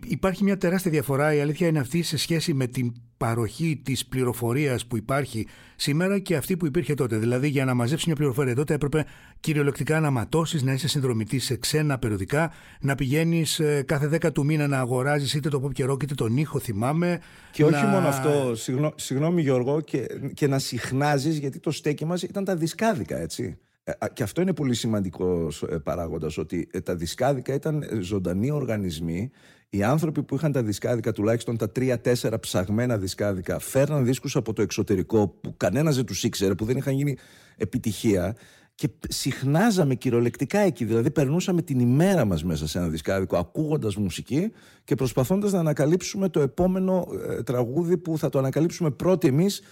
[0.06, 4.87] Υπάρχει μια τεράστια διαφορά, η αλήθεια είναι αυτή, σε σχέση με την παροχή της πληροφορίας
[4.87, 7.16] που υπάρχει σήμερα και αυτή που υπήρχε τότε.
[7.16, 9.04] Δηλαδή για να μαζέψεις μια πληροφορία τότε έπρεπε
[9.40, 14.44] κυριολεκτικά να ματώσεις, να είσαι συνδρομητής σε ξένα περιοδικά, να πηγαίνεις ε, κάθε δέκα του
[14.44, 17.20] μήνα να αγοράζεις είτε το pop καιρό είτε τον ήχο θυμάμαι.
[17.50, 18.52] Και όχι μόνο αυτό,
[18.94, 23.58] συγγνώμη Γιώργο, και, και να συχνάζεις γιατί το στέκι μας ήταν τα δισκάδικα έτσι.
[23.84, 29.30] Ε, και αυτό είναι πολύ σημαντικός ε, παράγοντας, ότι ε, τα δισκάδικα ήταν ζωντανοί οργανισμοί.
[29.74, 34.62] Οι άνθρωποι που είχαν τα δισκάδικα, τουλάχιστον τα τρία-τέσσερα ψαγμένα δισκάδικα, φέρναν δίσκους από το
[34.62, 37.16] εξωτερικό που κανένας δεν τους ήξερε, που δεν είχαν γίνει
[37.56, 38.37] επιτυχία.
[38.74, 40.84] Και συχνάζαμε κυριολεκτικά εκεί.
[40.84, 44.52] Δηλαδή, περνούσαμε την ημέρα μας μέσα σε ένα δισκάδικο, ακούγοντας μουσική
[44.84, 47.06] και προσπαθώντας να ανακαλύψουμε το επόμενο
[47.44, 49.62] τραγούδι που θα το ανακαλύψουμε πρώτοι εμείς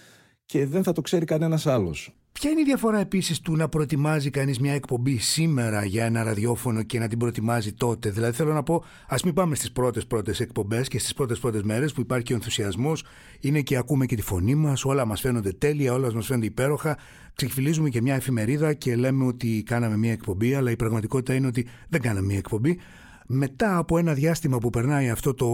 [0.53, 2.13] και δεν θα το ξέρει κανένας άλλος.
[2.31, 6.83] Ποια είναι η διαφορά επίσης του να προετοιμάζει κανείς μια εκπομπή σήμερα για ένα ραδιόφωνο
[6.83, 10.39] και να την προετοιμάζει τότε; Δηλαδή θέλω να πω, ας μην πάμε στις πρώτες πρώτες
[10.39, 13.03] εκπομπές και στις πρώτες πρώτες μέρες που υπάρχει και ο ενθουσιασμός,
[13.39, 16.97] είναι και ακούμε και τη φωνή μας, όλα μας φαίνονται τέλεια, όλα μας φαίνονται υπέροχα.
[17.35, 21.67] Ξεκφυλίζουμε και μια εφημερίδα και λέμε ότι κάναμε μια εκπομπή, αλλά η πραγματικότητα είναι ότι
[21.89, 22.79] δεν κάναμε μια εκπομπή
[23.27, 25.47] μετά από ένα διάστημα που περνάει αυτό το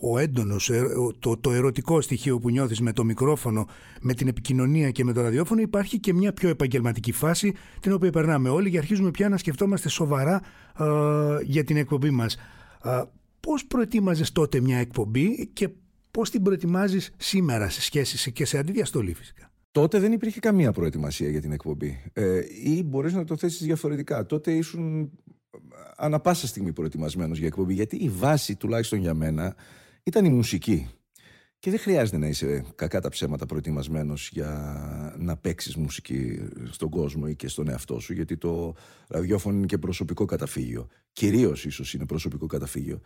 [0.00, 0.86] ο έντονος, ε,
[1.18, 3.66] το, το ερωτικό στοιχείο που νιώθεις με το μικρόφωνο,
[4.00, 8.10] με την επικοινωνία και με το ραδιόφωνο υπάρχει και μια πιο επαγγελματική φάση την οποία
[8.10, 10.42] περνάμε όλοι και αρχίζουμε πια να σκεφτόμαστε σοβαρά
[11.42, 12.36] για την εκπομπή μας.
[12.80, 13.06] Α,
[13.40, 15.68] πώς προετοίμαζες τότε μια εκπομπή και
[16.10, 21.28] πώς την προετοιμάζεις σήμερα σε σχέση και σε αντιδιαστολή φυσικά; Τότε δεν υπήρχε καμία προετοιμασία
[21.28, 22.10] για την εκπομπή.
[22.12, 24.26] Ε, ή μπορείς να το θέσεις διαφορετικά.
[24.26, 25.10] Τότε ήσουν
[25.96, 29.54] ανα πάσα στιγμή προετοιμασμένος για εκπομπή γιατί η βάση τουλάχιστον για μένα
[30.02, 30.90] ήταν η μουσική.
[31.58, 37.24] Και δεν χρειάζεται να είσαι κακά τα ψέματα προετοιμασμένος για να παίξεις μουσική στον κόσμο
[37.28, 38.74] ή και στον εαυτό σου γιατί το
[39.08, 40.86] ραδιόφωνο είναι και προσωπικό καταφύγιο.
[41.12, 43.00] Κυρίως ίσως είναι προσωπικό καταφύγιο.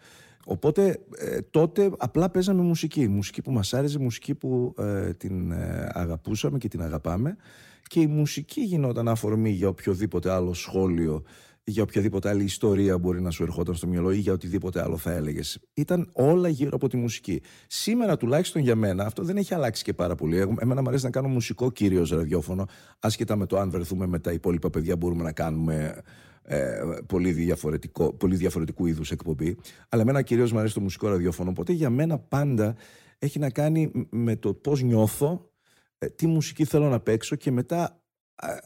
[0.44, 3.08] Οπότε ε, τότε απλά παίζαμε μουσική.
[3.08, 7.36] Μουσική που μας άρεσε, μουσική που ε, την ε, αγαπούσαμε και την αγαπάμε.
[7.82, 11.22] Και η μουσική γινόταν αφορμή για οποιοδήποτε άλλο σχόλιο
[11.70, 15.12] για οποιαδήποτε άλλη ιστορία μπορεί να σου ερχόταν στο μυαλό ή για οτιδήποτε άλλο θα
[15.12, 15.58] έλεγες.
[15.74, 17.42] Ήταν όλα γύρω από τη μουσική.
[17.66, 20.38] Σήμερα, τουλάχιστον για μένα, αυτό δεν έχει αλλάξει και πάρα πολύ.
[20.38, 22.66] Εμένα μου αρέσει να κάνω μουσικό κυρίως ραδιόφωνο,
[22.98, 26.02] άσχετα με το αν βρεθούμε με τα υπόλοιπα παιδιά, μπορούμε να κάνουμε
[26.42, 29.56] ε, πολύ, διαφορετικό, πολύ διαφορετικού είδους εκπομπή.
[29.88, 31.50] Αλλά εμένα κυρίως μου αρέσει το μουσικό ραδιόφωνο.
[31.50, 32.76] Οπότε για μένα πάντα
[33.18, 35.50] έχει να κάνει με το πώς νιώθω,
[35.98, 37.99] ε, τι μουσική θέλω να παίξω και μετά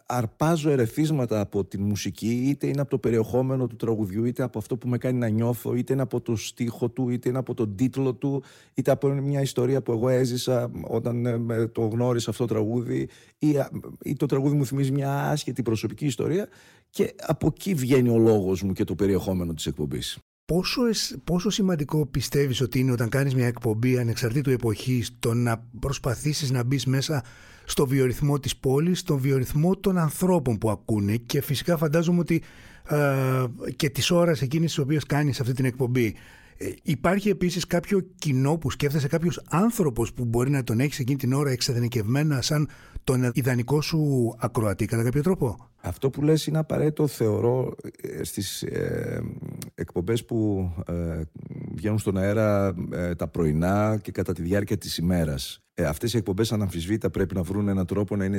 [0.06, 4.76] αρπάζω ερεθίσματα από τη μουσική είτε είναι από το περιεχόμενο του τραγουδιού είτε από αυτό
[4.76, 7.76] που με κάνει να νιώθω είτε είναι από το στίχο του είτε είναι από τον
[7.76, 8.42] τίτλο του
[8.74, 13.08] είτε από μια ιστορία που εγώ έζησα όταν ε, το γνώρισα αυτό το τραγούδι
[13.38, 13.48] ή,
[14.02, 16.48] ή το τραγούδι μου θυμίζει μια άσχετη προσωπική ιστορία
[16.90, 20.18] και από εκεί βγαίνει ο λόγος μου και το περιεχόμενο της εκπομπής.
[20.44, 20.82] Πόσο,
[21.24, 26.64] πόσο σημαντικό πιστεύεις ότι είναι όταν κάνεις μια εκπομπή ανεξαρτήτου εποχής το να προσπαθήσεις να
[26.64, 27.24] μπεις μέσα
[27.64, 32.42] στο βιορυθμό της πόλης, στον βιορυθμό των ανθρώπων που ακούνε και φυσικά φαντάζομαι ότι
[32.88, 33.44] ε,
[33.76, 36.14] και τις ώρες εκείνες τις οποίες κάνεις αυτή την εκπομπή.
[36.56, 41.18] Ε, υπάρχει επίσης κάποιο κοινό που σκέφτεσαι, κάποιος άνθρωπος που μπορεί να τον έχεις εκείνη
[41.18, 42.68] την ώρα εξεδενικευμένα σαν
[43.04, 48.62] τον ιδανικό σου ακροατή κατά κάποιο τρόπο; Αυτό που λες είναι απαραίτητο θεωρώ ε, στις
[48.62, 49.22] ε,
[49.74, 51.20] εκπομπές που ε,
[51.74, 55.62] βγαίνουν στον αέρα ε, τα πρωινά και κατά τη διάρκεια της ημέρας.
[55.74, 58.38] Ε, αυτές οι εκπομπές αναμφισβήτα πρέπει να βρουν έναν τρόπο να είναι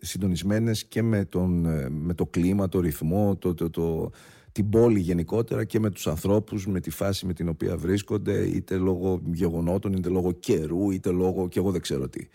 [0.00, 4.10] συντονισμένες και με, τον, με το κλίμα, το ρυθμό, το, το, το,
[4.52, 8.76] την πόλη γενικότερα και με τους ανθρώπους, με τη φάση με την οποία βρίσκονται είτε
[8.76, 12.28] λόγω γεγονότων, είτε λόγω καιρού, είτε λόγω και εγώ δεν ξέρω τι.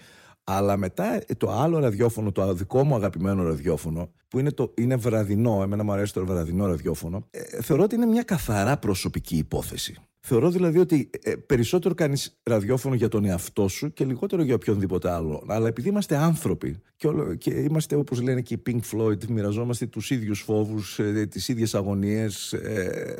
[0.47, 4.95] Αλλά μετά ε, το άλλο ραδιόφωνο, το δικό μου αγαπημένο ραδιόφωνο, που είναι, το, είναι
[4.95, 9.95] βραδινό, εμένα μου αρέσει το βραδινό ραδιόφωνο, ε, θεωρώ ότι είναι μια καθαρά προσωπική υπόθεση.
[10.27, 15.11] Θεωρώ δηλαδή ότι ε, περισσότερο κάνεις ραδιόφωνο για τον εαυτό σου και λιγότερο για οποιονδήποτε
[15.11, 15.43] άλλο.
[15.47, 19.85] Αλλά επειδή είμαστε άνθρωποι και, όλο, και είμαστε όπως λένε και οι Pink Floyd, μοιραζόμαστε
[19.85, 22.53] τους ίδιους φόβους, ε, τις ίδιες αγωνίες.
[22.53, 23.15] Ε,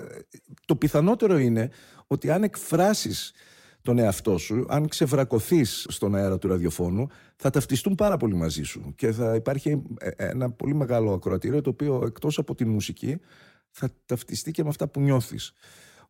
[0.66, 1.70] το πιθανότερο είναι
[2.08, 3.34] ότι αν εκφράσεις
[3.86, 8.94] τον εαυτό σου, αν ξεβρακωθείς στον αέρα του ραδιοφώνου, θα ταυτιστούν πάρα πολύ μαζί σου
[8.96, 13.18] και θα υπάρχει ε, ένα πολύ μεγάλο ακροατήριο το οποίο εκτός από τη μουσική
[13.70, 15.54] θα ταυτιστεί και με αυτά που νιώθεις.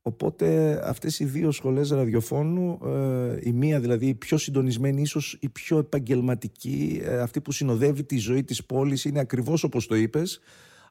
[0.01, 5.49] Οπότε αυτές οι δύο σχολές ραδιοφώνου, ε, η μία δηλαδή η πιο συντονισμένη, ίσως η
[5.49, 10.39] πιο επαγγελματική, ε, αυτή που συνοδεύει τη ζωή της πόλης, είναι ακριβώς όπως το είπες,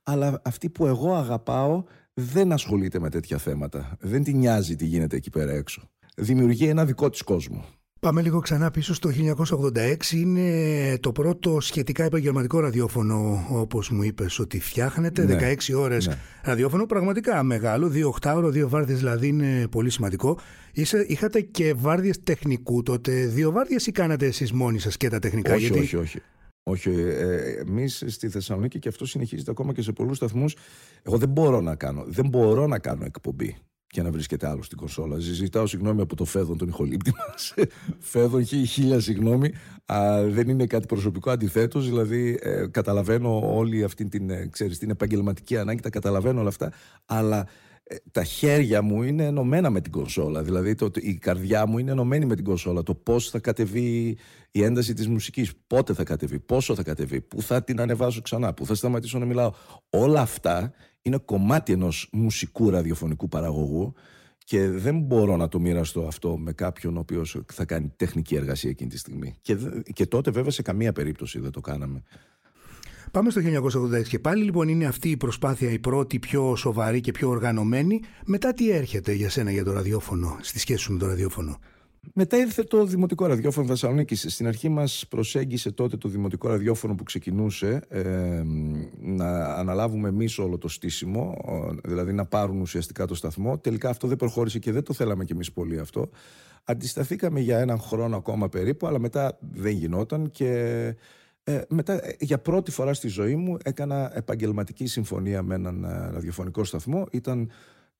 [0.02, 3.96] αλλά αυτή που εγώ αγαπάω δεν ασχολείται με τέτοια θέματα.
[4.00, 7.64] Δεν την νοιάζει τι γίνεται εκεί πέρα έξω δημιουργεί ένα δικό της κόσμο.
[8.04, 10.10] Πάμε λίγο ξανά πίσω στο 1986.
[10.12, 15.24] Είναι το πρώτο σχετικά επαγγελματικό ραδιόφωνο, όπως μου είπες, ότι φτιάχνετε.
[15.24, 15.34] Ναι.
[15.34, 16.18] 16 ώρες Ναι.
[16.42, 17.88] ραδιόφωνο, πραγματικά μεγάλο.
[17.88, 20.38] Δύο οκτάωρο, δύο βάρδιες δηλαδή είναι πολύ σημαντικό.
[20.72, 23.26] Είσαι, είχατε και βάρδιες τεχνικού τότε.
[23.26, 26.18] Δύο βάρδιες ή κάνατε εσείς μόνοι σας και τα τεχνικά; όχι, όχι, όχι.
[26.62, 30.56] Όχι, ε, εμείς στη Θεσσαλονίκη και αυτό συνεχίζεται ακόμα και σε πολλούς σταθμούς.
[31.02, 33.56] Εγώ δεν μπορώ να κάνω, δεν μπορώ να κάνω εκπομπή
[33.94, 35.18] και να βρίσκεται άλλο στην κονσόλα.
[35.18, 37.54] Ζητάω συγγνώμη από το Φέδον, τον ηχολήπτη μας.
[38.12, 39.52] Φέδον, χι- χίλια συγγνώμη.
[39.86, 41.30] Α, δεν είναι κάτι προσωπικό.
[41.30, 46.48] Αντιθέτως, δηλαδή, ε, καταλαβαίνω όλη αυτή την, ε, ξέρεις, την επαγγελματική ανάγκη, τα καταλαβαίνω όλα
[46.48, 46.72] αυτά.
[47.04, 47.46] Αλλά
[47.82, 50.42] ε, τα χέρια μου είναι ενωμένα με την κονσόλα.
[50.42, 52.82] Δηλαδή, το, η καρδιά μου είναι ενωμένη με την κονσόλα.
[52.82, 54.16] Το πώς θα κατεβεί
[54.50, 58.54] η ένταση της μουσικής, πότε θα κατεβεί, πόσο θα κατεβεί, πού θα την ανεβάσω ξανά,
[58.54, 59.52] πού θα σταματήσω να μιλάω.
[59.90, 60.72] Όλα αυτά
[61.06, 63.94] είναι κομμάτι ενός μουσικού ραδιοφωνικού παραγωγού
[64.44, 68.70] και δεν μπορώ να το μοιραστώ αυτό με κάποιον ο οποίος θα κάνει τεχνική εργασία
[68.70, 69.34] εκείνη τη στιγμή.
[69.40, 72.02] Και, δε- και τότε, βέβαια, σε καμία περίπτωση δεν το κάναμε.
[73.10, 77.12] Πάμε στο 1986 και πάλι λοιπόν είναι αυτή η προσπάθεια η πρώτη πιο σοβαρή και
[77.12, 78.00] πιο οργανωμένη.
[78.24, 81.58] Μετά τι έρχεται για σένα για το ραδιόφωνο, στη σχέση σου με το ραδιόφωνο;
[82.12, 84.26] Μετά ήρθε το Δημοτικό Ραδιόφωνο Θεσσαλονίκης.
[84.28, 88.42] Στην αρχή μας προσέγγισε τότε το Δημοτικό Ραδιόφωνο που ξεκινούσε ε,
[89.00, 93.58] να αναλάβουμε εμείς όλο το στήσιμο, ε, δηλαδή να πάρουν ουσιαστικά το σταθμό.
[93.58, 96.10] Τελικά αυτό δεν προχώρησε και δεν το θέλαμε κι εμείς πολύ αυτό.
[96.64, 100.50] Αντισταθήκαμε για έναν χρόνο ακόμα περίπου, αλλά μετά δεν γινόταν και
[101.44, 106.10] ε, μετά ε, για πρώτη φορά στη ζωή μου έκανα επαγγελματική συμφωνία με έναν ε,
[106.12, 107.06] ραδιοφωνικό σταθμό.
[107.10, 107.50] Ήταν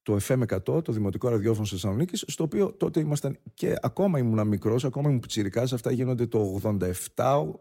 [0.04, 4.84] το FM100, το Δημοτικό Ραδιόφωνο της Θεσσαλονίκης, στο οποίο τότε ήμασταν και ακόμα ήμουν μικρός,
[4.84, 7.54] ακόμα ήμουν πιτσιρικάς, αυτά γίνονται το 87,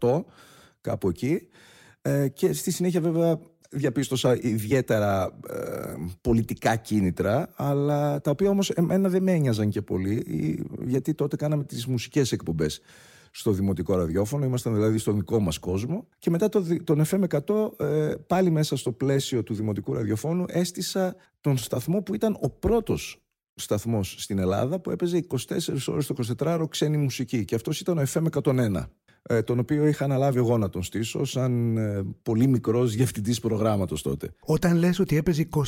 [0.00, 0.24] 88,
[0.80, 1.48] κάπου εκεί.
[2.02, 3.38] Ε, και στη συνέχεια βέβαια
[3.70, 10.24] διαπίστωσα ιδιαίτερα ε, πολιτικά κίνητρα, αλλά τα οποία όμως εμένα δεν με ένοιαζαν και πολύ,
[10.28, 12.80] ε, γιατί τότε κάναμε τις μουσικές εκπομπές
[13.36, 17.80] στο δημοτικό ραδιόφωνο, ήμασταν δηλαδή στον δικό μας κόσμο και μετά το, δι- τον FM100
[17.80, 23.22] ε, πάλι μέσα στο πλαίσιο του δημοτικού ραδιοφώνου έστησα τον σταθμό που ήταν ο πρώτος
[23.54, 25.36] σταθμός στην Ελλάδα που έπαιζε 24
[25.86, 27.44] ώρες το 24ωρο ξένη μουσική.
[27.44, 28.82] Και αυτός ήταν ο FM101 ε,
[29.44, 34.34] τον οποίο είχα αναλάβει εγώ να τον στήσω σαν ε, πολύ μικρός διευθυντής προγράμματος τότε.
[34.40, 35.62] Όταν λες ότι έπαιζε 24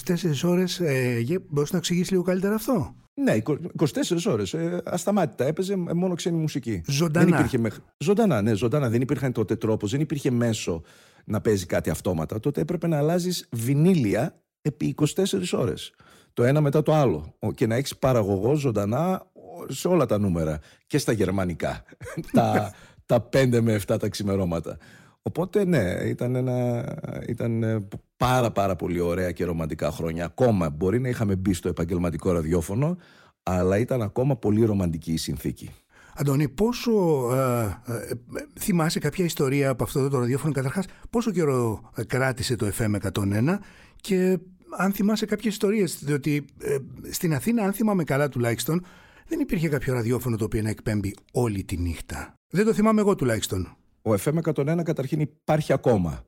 [0.45, 3.37] ώρες, ε, για- μπορείς να εξηγήσεις λίγο καλύτερα αυτό; Ναι,
[3.79, 6.83] 24 ώρες, ε, ασταμάτητα, έπαιζε ε, μόνο ξένη μουσική.
[6.89, 7.25] Ζωντανά.
[7.27, 7.81] Δεν υπήρχε μέχρι...
[7.99, 8.89] Ζωντανά, ναι, ζωντανά.
[8.89, 10.83] Δεν υπήρχαν τότε τρόπος, δεν υπήρχε μέσο
[11.25, 12.41] να παίζει κάτι αυτόματα.
[12.41, 15.93] Τότε έπρεπε να αλλάζεις βινίλια επί 24 ώρες.
[16.33, 17.35] Το ένα μετά το άλλο.
[17.39, 19.27] Ο- Και να έχεις παραγωγό ζωντανά
[19.69, 20.59] σε όλα τα νούμερα.
[20.87, 21.83] Και στα γερμανικά.
[22.33, 22.73] τα,
[23.07, 24.79] τα 5 με 7 τα ξημερώματα.
[25.23, 26.85] Οπότε ναι, ήταν, ένα,
[27.29, 30.25] ήταν ε, πάρα πάρα πολύ ωραία και ρομαντικά χρόνια.
[30.25, 32.97] Ακόμα μπορεί να είχαμε μπει στο επαγγελματικό ραδιόφωνο,
[33.43, 35.71] αλλά ήταν ακόμα πολύ ρομαντική η συνθήκη.
[36.19, 36.93] Αντώνη, πόσο
[37.35, 42.57] ε, ε, ε, θυμάσαι κάποια ιστορία από αυτό το ραδιόφωνο; Καταρχάς, πόσο καιρό ε, κράτησε
[42.57, 43.59] το FM 101
[44.01, 44.39] και
[44.77, 46.77] αν θυμάσαι κάποιες ιστορίες, διότι ε,
[47.11, 48.87] στην Αθήνα, αν θυμάμαι καλά τουλάχιστον,
[49.29, 52.39] δεν υπήρχε κάποιο ραδιόφωνο το οποίο να εκπέμπει όλη τη νύχτα.
[52.49, 53.77] Δεν το θυμάμαι εγώ τουλάχιστον.
[54.03, 56.25] Ο FM 101 καταρχήν υπάρχει ακόμα.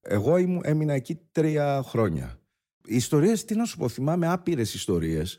[0.00, 2.38] Εγώ ήμουν, έμεινα εκεί τρία χρόνια.
[2.84, 5.38] Οι ιστορίες, τι να σου πω, θυμάμαι άπειρες ιστορίες.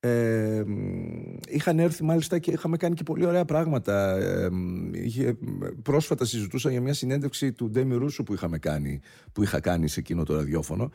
[0.00, 4.16] Ε, μ, είχαν έρθει μάλιστα και είχαμε κάνει και πολύ ωραία πράγματα.
[4.16, 5.36] Ε, μ, είχε,
[5.82, 9.00] πρόσφατα συζητούσα για μια συνέντευξη του Ντέμι Ρούσου που, είχαμε κάνει,
[9.32, 10.90] που είχα κάνει σε εκείνο το ραδιόφωνο.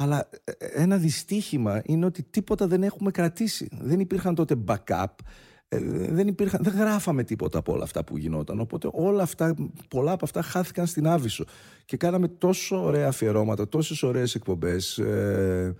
[0.00, 3.68] Αλλά ε, ένα δυστύχημα είναι ότι τίποτα δεν έχουμε κρατήσει.
[3.80, 5.04] Δεν υπήρχαν τότε backup.
[5.68, 5.78] Ε,
[6.10, 8.60] δεν, υπήρχαν, δεν γράφαμε τίποτα από όλα αυτά που γινόταν.
[8.60, 9.54] Οπότε όλα αυτά,
[9.88, 11.44] πολλά από αυτά χάθηκαν στην Άβυσσο.
[11.84, 14.98] Και κάναμε τόσο ωραία αφιερώματα, τόσες ωραίες εκπομπές.
[14.98, 15.74] Ε,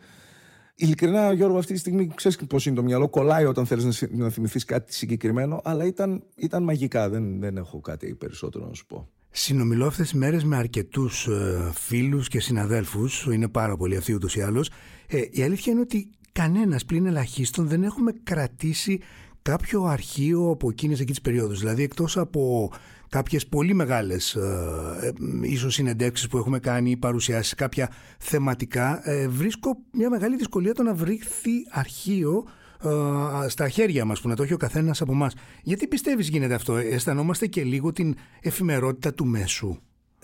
[0.74, 3.08] ειλικρινά, Γιώργο, αυτή τη στιγμή ξέρεις πώς είναι το μυαλό.
[3.08, 7.08] Κολλάει όταν θέλεις να, συ- να θυμηθείς κάτι συγκεκριμένο, αλλά ήταν, ήταν μαγικά.
[7.08, 9.08] Δεν, δεν έχω κάτι περισσότερο να σου πω.
[9.30, 14.36] Συνομιλώ αυτέ τι μέρες με αρκετούς ε, φίλους και συναδέλφους, είναι πάρα πολλοί αυτοί ούτως
[14.36, 14.70] ή άλλως.
[15.06, 19.00] Ε, η αλήθεια είναι ότι κανένας πλην ελαχίστων δεν έχουμε κρατήσει
[19.42, 21.58] κάποιο αρχείο από εκείνες εκεί τις περιόδους.
[21.58, 22.72] Δηλαδή, εκτός από
[23.08, 29.28] κάποιες πολύ μεγάλες ε, ε, ίσως συνεντεύξεις που έχουμε κάνει ή παρουσιάσεις κάποια θεματικά, ε,
[29.28, 32.44] βρίσκω μια μεγάλη δυσκολία το να βρήθει αρχείο
[32.84, 35.34] ε, στα χέρια μας που να το έχει ο καθένας από μας.
[35.62, 39.78] Γιατί πιστεύεις γίνεται αυτό, αισθανόμαστε και λίγο την εφημερότητα του μέσου.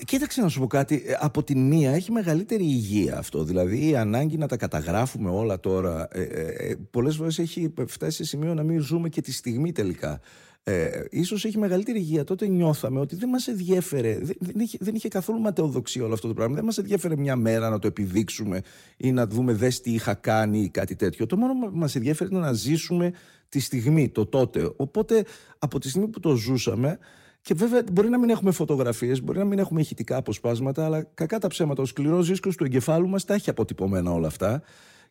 [0.04, 1.02] Κοίταξε να σου πω κάτι.
[1.06, 3.44] Ε, Από τη μία έχει μεγαλύτερη υγεία αυτό.
[3.44, 6.08] Δηλαδή η ανάγκη να τα καταγράφουμε όλα τώρα.
[6.10, 9.72] Ε, ε, ε, Πολλές φορές έχει φτάσει σε σημείο να μην ζούμε και τη στιγμή
[9.72, 10.20] τελικά.
[10.66, 12.24] Ε, ίσως έχει μεγαλύτερη υγεία.
[12.24, 16.28] Τότε νιώθαμε ότι δεν μας ενδιέφερε, δεν, δεν, είχε, δεν είχε καθόλου ματαιοδοξία όλο αυτό
[16.28, 16.54] το πράγμα.
[16.54, 18.60] Δεν μας ενδιέφερε μια μέρα να το επιδείξουμε
[18.96, 21.26] ή να δούμε δες τι είχα κάνει ή κάτι τέτοιο.
[21.26, 23.12] Το μόνο που μας ενδιέφερε ήταν να ζήσουμε
[23.48, 24.72] τη στιγμή, το τότε.
[24.76, 25.24] Οπότε
[25.58, 26.98] από τη στιγμή που το ζούσαμε,
[27.40, 31.38] και βέβαια μπορεί να μην έχουμε φωτογραφίες, μπορεί να μην έχουμε ηχητικά αποσπάσματα, αλλά κακά
[31.38, 34.62] τα ψέματα, ο σκληρός δίσκος του εγκεφάλου μας τα έχει αποτυπωμένα όλα αυτά.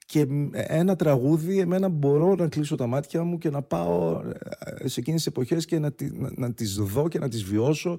[0.05, 4.21] Και ένα τραγούδι, εμένα μπορώ να κλείσω τα μάτια μου και να πάω
[4.81, 7.97] ε, σε εκείνες τις εποχές και να, να, να τις δω και να τις βιώσω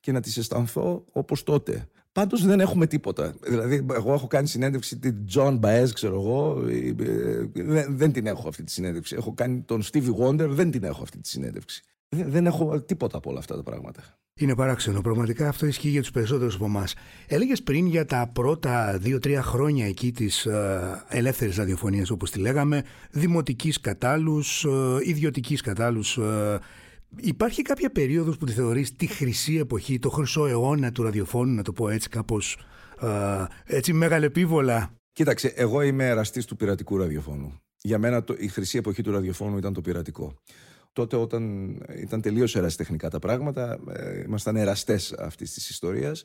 [0.00, 1.88] και να τις αισθανθώ όπως τότε.
[2.12, 3.34] Πάντως δεν έχουμε τίποτα.
[3.46, 6.64] Δηλαδή, εγώ έχω κάνει συνέντευξη την John Baez, ξέρω εγώ.
[6.68, 6.92] Ε,
[7.52, 9.14] δεν, δεν την έχω αυτή τη συνέντευξη.
[9.18, 11.82] Έχω κάνει τον Stevie Wonder, δεν την έχω αυτή τη συνέντευξη.
[12.08, 14.18] Δεν, δεν έχω τίποτα από όλα αυτά τα πράγματα.
[14.40, 15.00] Είναι παράξενο.
[15.00, 16.94] Πραγματικά αυτό ισχύει για τους περισσότερους από εμάς.
[17.26, 22.82] Έλεγες πριν για τα πρώτα δύο-τρία χρόνια εκεί της ε, ελεύθερης ραδιοφωνίας, όπως τη λέγαμε,
[23.10, 26.02] δημοτικής κατάλου, ε, ιδιωτικής κατάλου.
[26.18, 26.58] Ε,
[27.16, 31.62] υπάρχει κάποια περίοδος που τη θεωρείς τη χρυσή εποχή, το χρυσό αιώνα του ραδιοφώνου, να
[31.62, 32.58] το πω έτσι κάπως
[33.00, 37.60] ε, έτσι μεγαλεπίβολα; Κοίταξε, εγώ είμαι εραστής του πειρατικού ραδιοφώνου.
[37.82, 40.34] Για μένα το, η χρυσή εποχή του ραδιοφώνου ήταν το πειρατικό
[40.96, 46.24] τότε όταν ήταν τελείως ερασιτεχνικά τα πράγματα, ε, ήμασταν εραστές αυτής της ιστορίας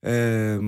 [0.00, 0.58] ε,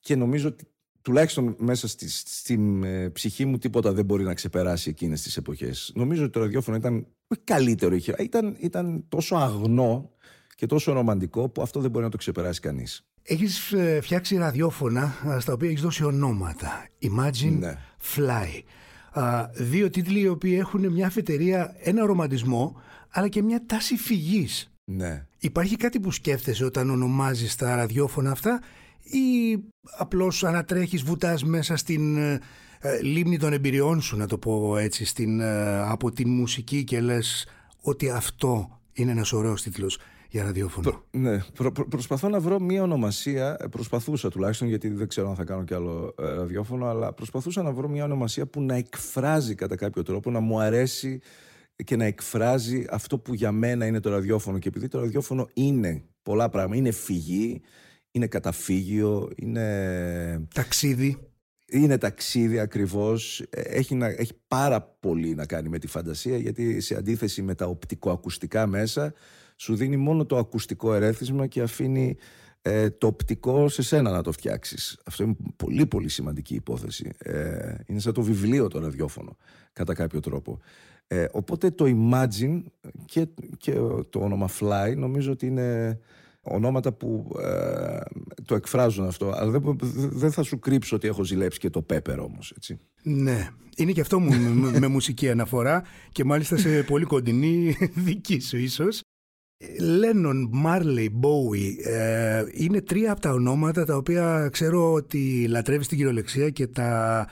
[0.00, 0.64] και νομίζω ότι
[1.02, 5.92] τουλάχιστον μέσα στη, στην ε, ψυχή μου τίποτα δεν μπορεί να ξεπεράσει εκείνες τις εποχές.
[5.94, 7.06] Νομίζω ότι το ραδιόφωνο ήταν
[7.44, 10.10] καλύτερο, ήταν, ήταν τόσο αγνό
[10.54, 13.06] και τόσο ρομαντικό που αυτό δεν μπορεί να το ξεπεράσει κανείς.
[13.22, 16.86] Έχεις ε, φτιάξει ραδιόφωνα στα οποία έχεις δώσει ονόματα.
[17.02, 17.78] Imagine ναι.
[18.14, 18.62] Fly
[19.52, 24.72] δύο τίτλοι οι οποίοι έχουν μια αφετηρία, ένα ρομαντισμό, αλλά και μια τάση φυγής.
[24.84, 25.26] Ναι.
[25.38, 28.60] Υπάρχει κάτι που σκέφτεσαι όταν ονομάζεις τα ραδιόφωνα αυτά
[29.02, 29.58] ή
[29.98, 32.40] απλώς ανατρέχεις, βουτάς μέσα στην ε,
[32.80, 37.00] ε, λίμνη των εμπειριών σου, να το πω έτσι, στην, ε, από την μουσική και
[37.00, 37.46] λες
[37.80, 39.98] ότι αυτό είναι ένας ωραίος τίτλος
[40.32, 41.04] για ραδιόφωνο.
[41.10, 41.38] ναι,
[41.88, 45.74] προσπαθώ να βρω μία ονομασία, ε, προσπαθούσα τουλάχιστον γιατί δεν ξέρω αν θα κάνω κι
[45.74, 50.30] άλλο ε, ραδιόφωνο, αλλά προσπαθούσα να βρω μία ονομασία που να εκφράζει κατά κάποιο τρόπο,
[50.30, 51.20] να μου αρέσει
[51.84, 54.58] και να εκφράζει αυτό που για μένα είναι το ραδιόφωνο.
[54.58, 57.60] Και επειδή το ραδιόφωνο είναι πολλά πράγματα, είναι φυγή,
[58.10, 60.48] είναι καταφύγιο, είναι...
[60.54, 61.18] Ταξίδι.
[61.74, 66.80] Είναι ταξίδι ακριβώς, ε, έχει, να, έχει πάρα πολύ να κάνει με τη φαντασία γιατί
[66.80, 69.14] σε αντίθεση με τα οπτικοακουστικά μέσα
[69.62, 72.16] σου δίνει μόνο το ακουστικό ερέθισμα και αφήνει
[72.62, 74.98] ε, το οπτικό σε σένα να το φτιάξεις.
[75.04, 77.10] Αυτό είναι πολύ πολύ σημαντική υπόθεση.
[77.18, 79.36] Ε, είναι σαν το βιβλίο το ραδιόφωνο
[79.72, 80.58] κατά κάποιο τρόπο.
[81.06, 82.62] Ε, οπότε το Imagine
[83.04, 83.72] και, και
[84.10, 85.98] το όνομα Fly νομίζω ότι είναι
[86.40, 88.00] ονόματα που ε,
[88.44, 89.32] το εκφράζουν αυτό.
[89.34, 89.78] Αλλά δεν,
[90.12, 92.78] δεν θα σου κρύψω ότι έχω ζηλέψει και το Pepper όμως, έτσι.
[93.02, 98.40] Ναι, είναι και αυτό μου με, με μουσική αναφορά και μάλιστα σε πολύ κοντινή δική
[98.40, 99.02] σου ίσως.
[99.80, 101.78] Λένον, Μάρλεϊ, Μπόουι
[102.52, 107.26] είναι τρία από τα ονόματα τα οποία ξέρω ότι λατρεύει την κυριολεξία και τα...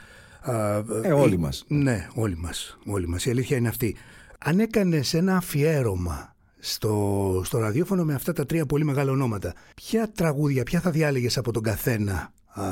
[1.03, 1.65] Ε, όλοι μας.
[1.67, 3.25] Ναι, όλοι μας, όλοι μας.
[3.25, 3.95] Η αλήθεια είναι αυτή.
[4.39, 10.11] Αν έκανες ένα αφιέρωμα στο, στο ραδιόφωνο με αυτά τα τρία πολύ μεγάλα ονόματα, ποια
[10.15, 12.63] τραγούδια, ποια θα διάλεγες από τον καθένα α,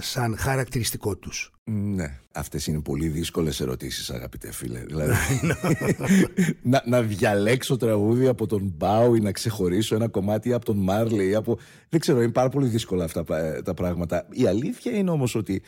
[0.00, 1.52] σαν χαρακτηριστικό τους.
[1.64, 4.78] Ναι, αυτές είναι πολύ δύσκολες ερωτήσεις αγαπητέ φίλε.
[4.78, 5.12] Δηλαδή,
[6.62, 11.34] να, να διαλέξω τραγούδι από τον Μπάου ή να ξεχωρίσω ένα κομμάτι από τον Μάρλι.
[11.34, 11.58] Από...
[11.88, 13.24] Δεν ξέρω, είναι πάρα πολύ δύσκολα αυτά
[13.64, 14.26] τα πράγματα.
[14.30, 15.62] Η αλήθεια είναι όμως ότι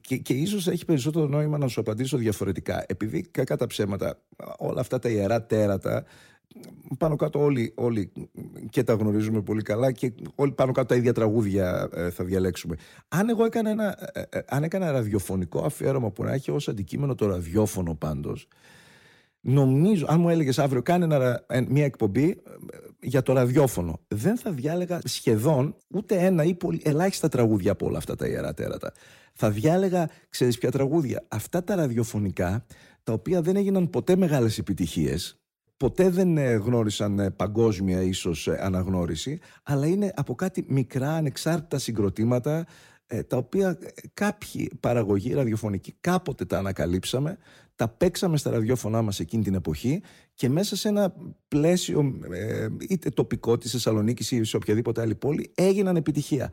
[0.00, 2.84] και, και ίσως έχει περισσότερο νόημα να σου απαντήσω διαφορετικά.
[2.88, 4.20] Επειδή κακά τα ψέματα,
[4.58, 6.04] όλα αυτά τα ιερά τέρατα
[6.98, 8.12] πάνω κάτω όλοι, όλοι
[8.70, 12.76] και τα γνωρίζουμε πολύ καλά και όλοι πάνω κάτω τα ίδια τραγούδια ε, θα διαλέξουμε.
[13.08, 17.14] Αν εγώ έκανα ένα, ε, ε, αν έκανα ραδιοφωνικό αφιέρωμα που να έχει ως αντικείμενο
[17.14, 18.48] το ραδιόφωνο πάντως,
[19.40, 21.36] νομίζω, αν μου έλεγες αύριο κάνε
[21.68, 22.42] μια εκπομπή
[23.00, 27.98] για το ραδιόφωνο, δεν θα διάλεγα σχεδόν ούτε ένα ή πολύ, ελάχιστα τραγούδια από όλα
[27.98, 28.92] αυτά τα ιερά τέρατα.
[29.32, 32.66] Θα διάλεγα, ξέρεις ποια τραγούδια, αυτά τα ραδιοφωνικά,
[33.02, 35.43] τα οποία δεν έγιναν ποτέ μεγάλες επιτυχίες,
[35.76, 41.78] ποτέ δεν ε, γνώρισαν ε, παγκόσμια ίσως ε, αναγνώριση, αλλά είναι από κάτι μικρά ανεξάρτητα
[41.78, 42.66] συγκροτήματα
[43.26, 43.78] τα οποία
[44.14, 47.38] κάποιοι παραγωγοί ραδιοφωνικοί κάποτε τα ανακαλύψαμε,
[47.74, 50.02] τα παίξαμε στα ραδιόφωνά μας εκείνη την εποχή
[50.34, 51.14] και μέσα σε ένα
[51.48, 52.12] πλαίσιο
[52.88, 56.52] είτε τοπικό της Θεσσαλονίκης ή σε οποιαδήποτε άλλη πόλη έγιναν επιτυχία.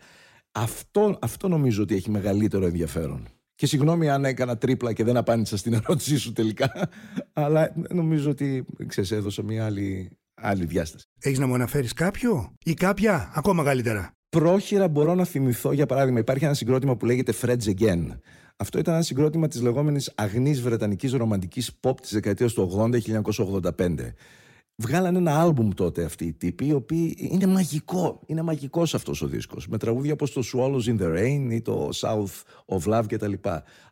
[0.51, 3.27] Αυτό, αυτό νομίζω ότι έχει μεγαλύτερο ενδιαφέρον.
[3.61, 6.89] Και συγγνώμη αν έκανα τρίπλα και δεν απάντησα στην ερώτησή σου τελικά,
[7.33, 11.05] αλλά νομίζω ότι ξέρεις, έδωσα μια άλλη, άλλη διάσταση.
[11.19, 14.11] Έχεις να μου αναφέρεις κάποιο ή κάποια ακόμα καλύτερα.
[14.29, 18.07] Πρόχειρα μπορώ να θυμηθώ, για παράδειγμα, υπάρχει ένα συγκρότημα που λέγεται Fred's Again.
[18.57, 22.89] Αυτό ήταν ένα συγκρότημα της λεγόμενης αγνής βρετανικής ρομαντικής pop της δεκαετίας του
[23.71, 24.13] 80-1985.
[24.81, 28.21] Βγάλανε ένα άλμπουμ τότε αυτοί οι τύποι, οι οποίοι είναι μαγικό.
[28.25, 29.67] Είναι μαγικός αυτός ο δίσκος.
[29.67, 33.33] Με τραγούδια όπως το Swallows in the Rain ή το South of Love κτλ.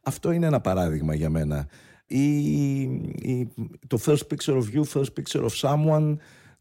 [0.04, 1.68] Αυτό είναι ένα παράδειγμα για μένα.
[2.06, 2.40] Ή,
[2.82, 3.48] ή,
[3.88, 6.16] το First Picture of You, First Picture of Someone,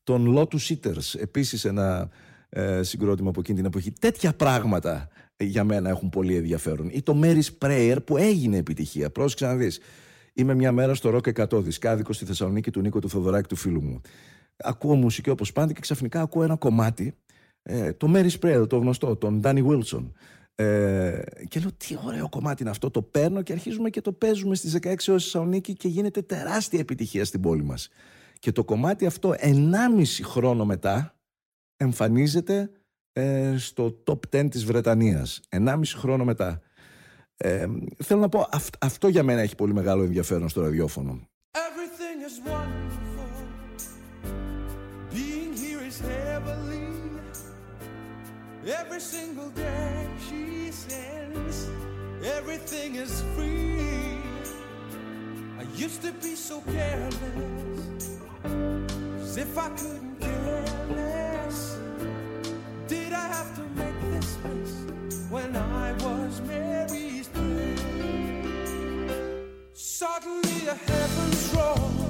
[0.05, 1.21] τον Lotus Eaters.
[1.21, 2.09] Επίσης ένα
[2.49, 3.93] ε, συγκρότημα από εκείνη την εποχή.
[3.93, 6.89] Τέτοια πράγματα για μένα έχουν πολύ ενδιαφέρον.
[6.93, 9.11] Ή το Mary's Prayer που έγινε επιτυχία.
[9.11, 9.81] Πρόσεξε να δεις.
[10.39, 13.83] Είμαι μια μέρα στο Rock 100, δισκάδικο στη Θεσσαλονίκη του Νίκο του Θοδωράκη του φίλου
[13.83, 14.01] μου.
[14.57, 17.15] Ακούω μουσική όπως πάντα και ξαφνικά ακούω ένα κομμάτι,
[17.63, 20.13] ε, το Mary Spread, το γνωστό, τον Danny Wilson.
[20.55, 24.55] Ε, και λέω τι ωραίο κομμάτι είναι αυτό, το παίρνω και αρχίζουμε και το παίζουμε
[24.55, 27.89] στις 16 ώρες στη Θεσσαλονίκη και γίνεται τεράστια επιτυχία στην πόλη μας.
[28.39, 31.15] Και το κομμάτι αυτό 1,5 χρόνο μετά
[31.77, 32.71] εμφανίζεται
[33.13, 35.41] ε, στο top 10 της Βρετανίας.
[35.49, 36.63] 1,5 χρόνο μετά.
[37.41, 37.67] Ε,
[38.03, 41.21] θέλω να πω, αυτό για μένα έχει πολύ μεγάλο ενδιαφέρον στο ραδιόφωνο.
[41.53, 43.29] Everything is wonderful.
[45.13, 46.87] Being here is heavenly.
[48.81, 49.93] Every single day
[50.27, 50.43] she
[50.87, 51.57] sends.
[52.39, 54.21] Everything is free.
[55.63, 57.81] I used to be so careless.
[59.23, 60.65] As if I couldn't care
[60.99, 61.59] less.
[62.93, 64.87] Did I have to make this list
[65.35, 66.68] when I was married?
[69.99, 72.08] Suddenly a heaven's roll.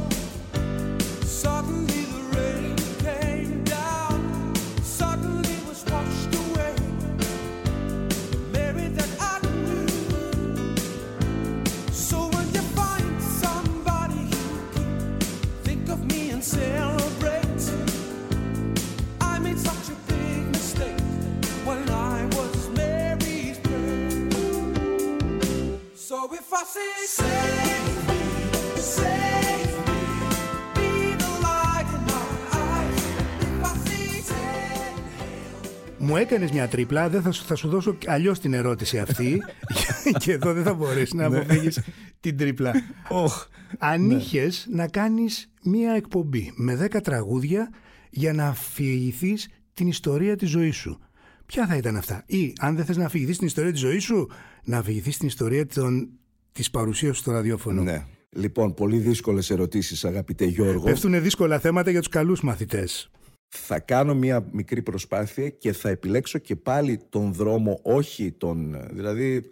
[36.29, 39.43] Μου έκανες μια τρίπλα, δεν θα σου, θα σου δώσω αλλιώς την ερώτηση αυτή
[40.23, 41.39] και εδώ δεν θα μπορέσεις να ναι.
[41.39, 41.81] αποφύγεις
[42.21, 42.73] την τρίπλα.
[43.11, 43.47] Oh,
[43.79, 44.15] Αν ναι.
[44.15, 47.71] είχες να κάνεις μια εκπομπή με 10 τραγούδια
[48.11, 50.99] για να αφηγηθείς την ιστορία της ζωής σου.
[51.47, 54.31] Ποια θα ήταν αυτά; Ή αν δεν θες να αφηγηθείς την ιστορία της ζωής σου,
[54.65, 56.09] να αφηγηθείς την ιστορία των,
[56.53, 57.83] της παρουσίας σου στο ραδιόφωνο.
[57.83, 58.05] Ναι.
[58.31, 60.85] Λοιπόν, πολύ δύσκολες ερωτήσεις, αγαπητέ Γιώργο.
[60.85, 63.11] Πέφτουν δύσκολα θέματα για τους καλούς μαθητές.
[63.49, 68.89] Θα κάνω μια μικρή προσπάθεια και θα επιλέξω και πάλι τον δρόμο, όχι τον.
[68.93, 69.49] Δηλαδή,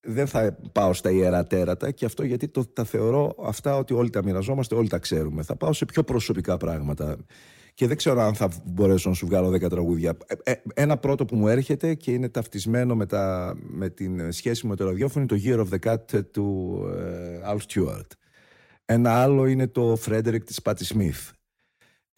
[0.00, 4.10] δεν θα πάω στα ιερά τέρατα και αυτό γιατί το, τα θεωρώ αυτά ότι όλοι
[4.10, 5.42] τα μοιραζόμαστε, όλοι τα ξέρουμε.
[5.42, 7.16] Θα πάω σε πιο προσωπικά πράγματα
[7.74, 10.16] και δεν ξέρω αν θα μπορέσω να σου βγάλω 10 τραγούδια.
[10.26, 14.66] Ε, ε, ένα πρώτο που μου έρχεται και είναι ταυτισμένο με, τα, με την σχέση
[14.66, 16.78] με το ραδιόφωνο είναι το Year of the Cat του
[17.44, 18.06] uh, Al Stewart.
[18.84, 21.30] Ένα άλλο είναι το Frederick της Patti Smith.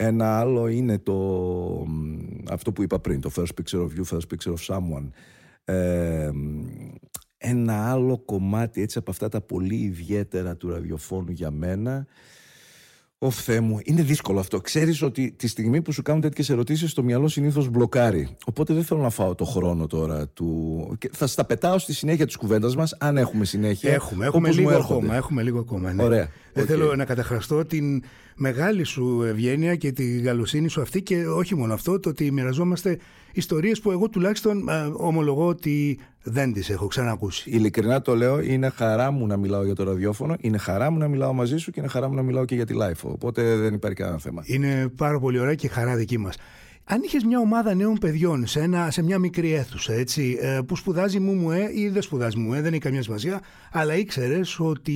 [0.07, 1.87] Ένα άλλο είναι το,
[2.51, 5.09] αυτό που είπα πριν, το First Picture of You, First Picture of Someone.
[5.65, 6.31] Ε,
[7.37, 12.07] ένα άλλο κομμάτι έτσι από αυτά τα πολύ ιδιαίτερα του ραδιοφώνου για μένα
[13.25, 14.61] Ω Θεέ μου, είναι δύσκολο αυτό.
[14.61, 18.37] Ξέρεις ότι τη στιγμή που σου κάνουν τέτοιες ερωτήσεις, το μυαλό συνήθως μπλοκάρει.
[18.47, 20.97] Οπότε δεν θέλω να φάω το χρόνο τώρα του.
[20.99, 23.93] Και θα στα πετάω στη συνέχεια της κουβέντας μας, αν έχουμε συνέχεια.
[23.93, 25.15] Έχουμε, έχουμε λίγο ακόμα.
[25.15, 26.03] Έχουμε λίγο ακόμα ναι.
[26.03, 26.29] Ωραία.
[26.55, 28.03] Δεν θέλω να καταχραστώ την
[28.37, 32.99] μεγάλη σου ευγένεια και τη καλοσύνη σου αυτή και όχι μόνο αυτό, το ότι μοιραζόμαστε
[33.33, 37.51] ιστορίες που εγώ τουλάχιστον ε, ομολογώ ότι δεν τις έχω ξανακούσει.
[37.51, 41.09] Ειλικρινά το λέω, είναι χαρά μου να μιλάω για το ραδιόφωνο, είναι χαρά μου να
[41.09, 43.01] μιλάω μαζί σου και είναι χαρά μου να μιλάω και για τη live.
[43.03, 44.43] Οπότε δεν υπάρχει κανένα θέμα.
[44.47, 46.37] Είναι πάρα πολύ ωραία και χαρά δική μας.
[46.85, 50.77] Αν είχες μια ομάδα νέων παιδιών σε, ένα, σε μια μικρή αίθουσα, έτσι, ε, που
[50.77, 53.41] σπουδάζει μου μου ε, ή δεν σπουδάζει μου, ε, δεν έχει καμία σημασία,
[53.73, 54.95] αλλά ήξερες ότι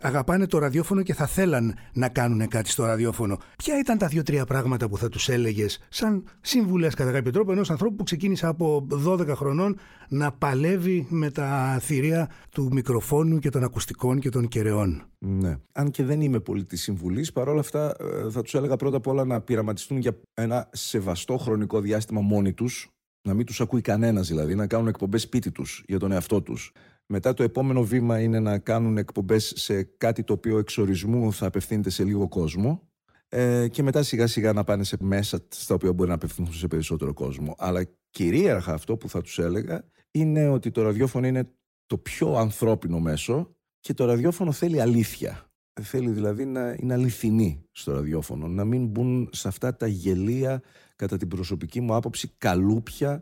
[0.00, 3.38] αγαπάνε το ραδιόφωνο και θα θέλαν να κάνουν κάτι στο ραδιόφωνο.
[3.56, 7.70] Ποια ήταν τα δύο-τρία πράγματα που θα τους έλεγες, σαν συμβουλέ κατά κάποιο τρόπο, ενός
[7.70, 9.78] ανθρώπου που ξεκίνησε από 12 χρονών
[10.08, 15.56] να παλεύει με τα θηρία του μικροφόνου και των ακουστικών και των κεραιών; Ναι.
[15.72, 19.06] Αν και δεν είμαι πολύ της συμβουλή, παρόλα αυτά ε, θα τους έλεγα πρώτα απ'
[19.06, 22.88] όλα να πειραματιστούν για ένα σεβαστό χρονικό διάστημα μόνοι τους.
[23.26, 26.72] Να μην τους ακούει κανένας δηλαδή, να κάνουν εκπομπές σπίτι τους για τον εαυτό τους.
[27.08, 31.90] Μετά το επόμενο βήμα είναι να κάνουν εκπομπές σε κάτι το οποίο εξορισμού θα απευθύνεται
[31.90, 32.88] σε λίγο κόσμο
[33.28, 36.66] ε, και μετά σιγά σιγά να πάνε σε μέσα στα οποία μπορεί να απευθυνθούν σε
[36.66, 37.54] περισσότερο κόσμο.
[37.58, 41.50] Αλλά κυρίαρχα αυτό που θα τους έλεγα είναι ότι το ραδιόφωνο είναι
[41.86, 45.50] το πιο ανθρώπινο μέσο και το ραδιόφωνο θέλει αλήθεια.
[45.80, 50.62] Θέλει δηλαδή να είναι αληθινή στο ραδιόφωνο, να μην μπουν σε αυτά τα γελία,
[50.96, 53.20] κατά την προσωπική μου άποψη, καλούπια ε,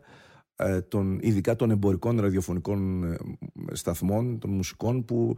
[0.87, 3.17] των, ειδικά των εμπορικών ραδιοφωνικών ε,
[3.71, 5.35] σταθμών, των μουσικών που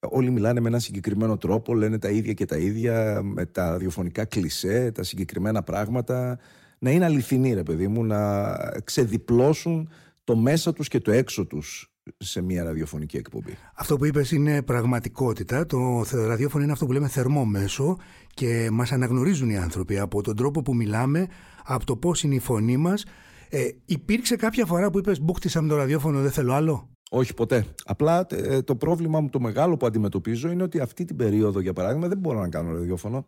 [0.00, 4.24] Όλοι μιλάνε με ένα συγκεκριμένο τρόπο, λένε τα ίδια και τα ίδια, με τα ραδιοφωνικά
[4.24, 6.38] κλισέ, τα συγκεκριμένα πράγματα.
[6.78, 8.54] Να είναι αληθινοί, ρε παιδί μου, να
[8.84, 9.88] ξεδιπλώσουν
[10.24, 13.56] το μέσα τους και το έξω τους σε μια ραδιοφωνική εκπομπή.
[13.74, 15.66] Αυτό που είπες είναι πραγματικότητα.
[15.66, 17.96] Το ραδιόφωνο είναι αυτό που λέμε θερμό μέσο
[18.34, 21.26] και μας αναγνωρίζουν οι άνθρωποι από τον τρόπο που μιλάμε,
[21.64, 23.04] από το πώς είναι η φωνή μας.
[23.50, 26.88] Ε, υπήρξε κάποια φορά που είπες μπούχτισα με το ραδιόφωνο, δεν θέλω άλλο.
[27.10, 27.64] Όχι ποτέ.
[27.84, 31.72] Απλά ε, το πρόβλημα μου το μεγάλο που αντιμετωπίζω είναι ότι αυτή την περίοδο, για
[31.72, 33.26] παράδειγμα, δεν μπορώ να κάνω ραδιόφωνο.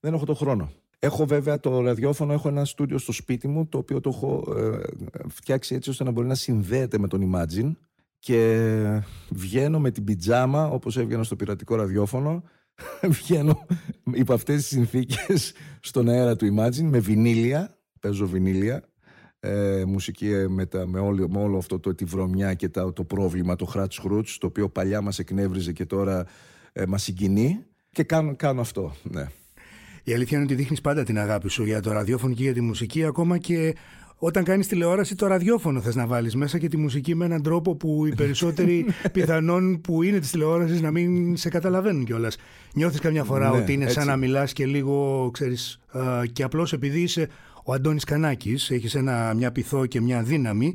[0.00, 0.70] Δεν έχω το χρόνο.
[0.98, 4.80] Έχω βέβαια το ραδιόφωνο, έχω ένα στούντιο στο σπίτι μου, το οποίο το έχω ε,
[5.28, 7.72] φτιάξει έτσι ώστε να μπορεί να συνδέεται με τον Imagine
[8.18, 12.42] και βγαίνω με την πιτζάμα όπως έβγαινα στο πειρατικό ραδιόφωνο
[13.20, 13.66] βγαίνω
[14.12, 18.91] υπό αυτές τις συνθήκες στον αέρα του Imagine με βινίλια, παίζω βινίλια
[19.44, 22.92] ε, μουσική ε, με, τα, με, όλο, με όλο αυτό το, τη βρωμιά και τα,
[22.92, 26.26] το πρόβλημα, το χράτς χρούτς το οποίο παλιά μας εκνεύριζε και τώρα
[26.72, 27.58] ε, μας συγκινεί
[27.90, 29.26] και κάνω, κάνω αυτό, ναι.
[30.04, 32.60] Η αλήθεια είναι ότι δείχνεις πάντα την αγάπη σου για το ραδιόφωνο και για τη
[32.60, 33.74] μουσική, ακόμα και
[34.16, 37.76] όταν κάνεις τηλεόραση, το ραδιόφωνο θες να βάλεις μέσα και τη μουσική με έναν τρόπο
[37.76, 42.36] που οι περισσότεροι πιθανόν που είναι της τηλεόρασης να μην σε καταλαβαίνουν κιόλας.
[42.74, 45.80] Νιώθεις καμιά φορά ναι, ότι είναι σαν να μιλάς και λίγο, ξέρεις,
[46.32, 47.28] και απλώς επειδή είσαι
[47.64, 48.98] ο Αντώνης Κανάκης, έχει
[49.36, 50.74] μια πυθό και μια δύναμη,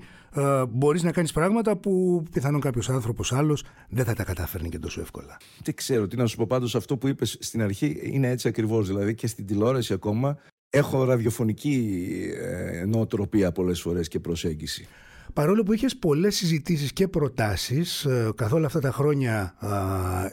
[0.69, 5.01] μπορείς να κάνεις πράγματα που πιθανόν κάποιος άνθρωπος άλλος δεν θα τα κατάφερνε και τόσο
[5.01, 5.37] εύκολα.
[5.63, 8.87] Τι ξέρω, τι να σου πω πάντως, αυτό που είπες στην αρχή είναι έτσι ακριβώς.
[8.87, 10.37] Δηλαδή και στην τηλεόραση ακόμα
[10.69, 14.87] έχω ραδιοφωνική ε, νοοτροπία πολλές φορές και προσέγγιση.
[15.33, 19.55] Παρόλο που είχες πολλές συζητήσεις και προτάσεις ε, καθ' όλα αυτά τα χρόνια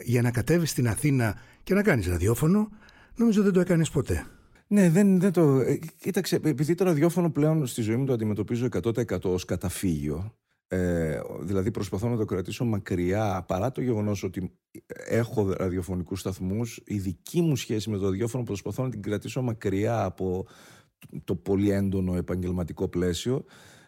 [0.03, 2.69] για να κατέβεις στην Αθήνα και να κάνεις ραδιόφωνο,
[3.15, 4.25] νομίζω δεν το έκανες ποτέ.
[4.67, 5.59] Ναι, δεν, δεν το...
[5.59, 10.35] Ε, κοίταξε, επειδή το ραδιόφωνο πλέον στη ζωή μου το αντιμετωπίζω 100% ως καταφύγιο,
[10.67, 14.51] ε, δηλαδή προσπαθώ να το κρατήσω μακριά παρά το γεγονός ότι
[15.07, 20.03] έχω ραδιοφωνικούς σταθμούς η δική μου σχέση με το ραδιόφωνο προσπαθώ να την κρατήσω μακριά
[20.03, 20.47] από
[21.23, 23.45] το πολύ έντονο επαγγελματικό πλαίσιο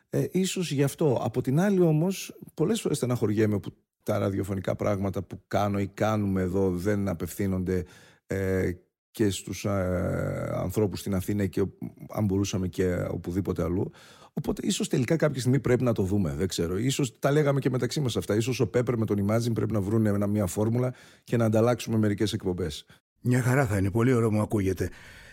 [0.10, 1.20] ε, ίσως γι' αυτό.
[1.24, 3.70] Από την άλλη όμως πολλές φορές στεναχωριέμαι που
[4.04, 7.86] τα ραδιοφωνικά πράγματα που κάνω ή κάνουμε εδώ δεν απευθύνονται
[8.28, 8.72] ε,
[9.18, 11.64] και στους ε, ανθρώπους στην Αθήνα και
[12.10, 13.92] αν μπορούσαμε και οπουδήποτε αλλού.
[14.34, 16.34] Οπότε ίσως τελικά κάποια στιγμή πρέπει να το δούμε.
[16.38, 16.90] Δεν ξέρω.
[16.90, 18.40] σω τα λέγαμε και μεταξύ μας αυτά.
[18.40, 20.94] σω ο Πέπερ με τον Imagine πρέπει να βρουν μια φόρμουλα
[21.24, 22.86] και να ανταλλάξουμε μερικές εκπομπές.
[23.22, 23.92] Μια χαρά θα είναι.
[23.92, 24.90] Πολύ ωραίο μου ακούγεται.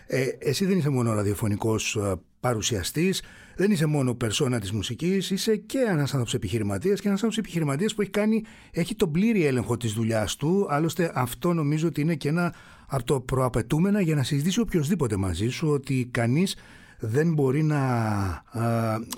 [0.07, 3.21] Ε, εσύ δεν είσαι μόνο ραδιοφωνικός ε, παρουσιαστής,
[3.55, 7.95] δεν είσαι μόνο περσόνα της μουσικής, είσαι και ένας άνθρωπος επιχειρηματίας και ένας άνθρωπος επιχειρηματίας
[7.95, 10.67] που έχει, κάνει, έχει τον πλήρη έλεγχο της δουλειάς του.
[10.69, 12.53] Άλλωστε, αυτό νομίζω ότι είναι και ένα
[12.87, 16.55] από το προαπαιτούμενα για να συζητήσει οποιοδήποτε μαζί σου ότι κανείς
[16.99, 17.79] δεν μπορεί να,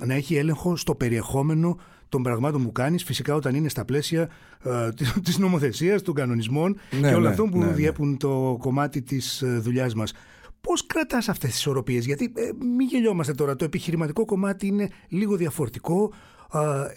[0.05, 1.77] να έχει έλεγχο στο περιεχόμενο
[2.09, 4.29] των πραγμάτων που κάνεις φυσικά όταν είναι στα πλαίσια
[4.61, 4.93] α,
[5.23, 7.71] της νομοθεσίας, των κανονισμών ναι, και όλων ναι, αυτών που ναι, ναι.
[7.71, 10.13] διέπουν το κομμάτι της ε, δουλειάς μας.
[10.61, 15.35] Πώς κρατάς αυτές τις ισορροπίες, γιατί ε, μην γελιόμαστε τώρα, το επιχειρηματικό κομμάτι είναι λίγο
[15.35, 16.13] διαφορετικό,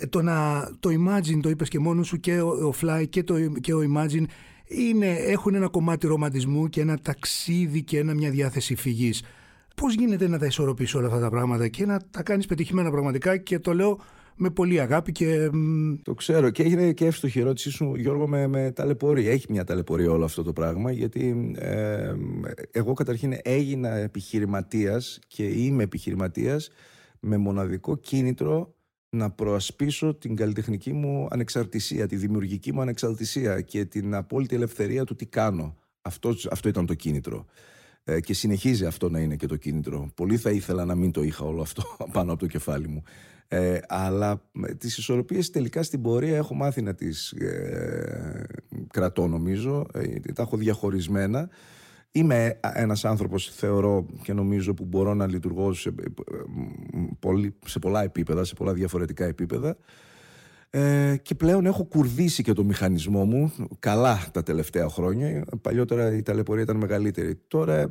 [0.08, 3.74] το, να, το Imagine, το είπες και μόνος σου και ο, Fly και, το, και
[3.74, 4.24] ο Imagine
[4.70, 9.22] είναι, έχουν ένα κομμάτι ρομαντισμού και ένα ταξίδι και ένα, μια διάθεση φυγής.
[9.76, 13.36] Πώς γίνεται να τα ισορροπήσει όλα αυτά τα πράγματα και να τα κάνεις πετυχημένα πραγματικά
[13.36, 14.00] και το λέω
[14.36, 15.50] με πολύ αγάπη και.
[16.02, 19.30] Το ξέρω και έγινε και εύστοχη η ερώτησή σου, Γιώργο, με, με ταλαιπωρία.
[19.30, 22.14] Έχει μια ταλαιπωρία όλο αυτό το πράγμα, γιατί ε,
[22.70, 26.70] εγώ καταρχήν έγινα επιχειρηματίας και είμαι επιχειρηματίας
[27.20, 28.74] με μοναδικό κίνητρο
[29.10, 35.14] να προασπίσω την καλλιτεχνική μου ανεξαρτησία, τη δημιουργική μου ανεξαρτησία και την απόλυτη ελευθερία του
[35.14, 35.76] τι κάνω.
[36.02, 37.46] Αυτός, αυτό ήταν το κίνητρο.
[38.04, 40.10] Ε, και συνεχίζει αυτό να είναι και το κίνητρο.
[40.14, 41.82] Πολύ θα ήθελα να μην το είχα όλο αυτό
[42.12, 43.02] πάνω από το κεφάλι μου.
[43.48, 44.42] Ε, αλλά
[44.78, 48.46] τις ισορροπίες τελικά στην πορεία έχω μάθει να τις ε,
[48.90, 49.86] κρατώ νομίζω.
[49.92, 51.48] Ε, τα έχω διαχωρισμένα.
[52.12, 55.92] Είμαι ένας άνθρωπος θεωρώ και νομίζω που μπορώ να λειτουργώ σε,
[57.66, 59.76] σε πολλά επίπεδα, σε πολλά διαφορετικά επίπεδα.
[60.72, 65.44] Ε, και πλέον έχω κουρδίσει και το μηχανισμό μου καλά τα τελευταία χρόνια.
[65.62, 67.40] Παλιότερα η ταλαιπωρία ήταν μεγαλύτερη.
[67.48, 67.90] Τώρα ε,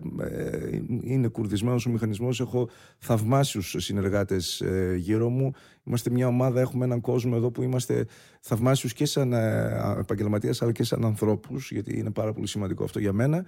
[1.02, 2.40] είναι κουρδισμένος ο μηχανισμός.
[2.40, 5.52] Έχω θαυμάσιους συνεργάτες ε, γύρω μου.
[5.84, 8.06] Είμαστε μια ομάδα, έχουμε έναν κόσμο εδώ που είμαστε
[8.40, 13.00] θαυμάσιους και σαν ε, επαγγελματίας αλλά και σαν ανθρώπους γιατί είναι πάρα πολύ σημαντικό αυτό
[13.00, 13.46] για μένα.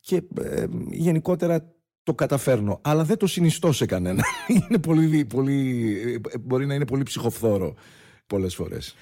[0.00, 1.72] Και ε, γενικότερα
[2.02, 4.24] το καταφέρνω, αλλά δεν το συνιστώ σε κανένα.
[4.68, 7.74] είναι πολύ, πολύ, μπορεί να είναι πολύ ψυχοφθόρο
[8.26, 8.94] πολλές φορές.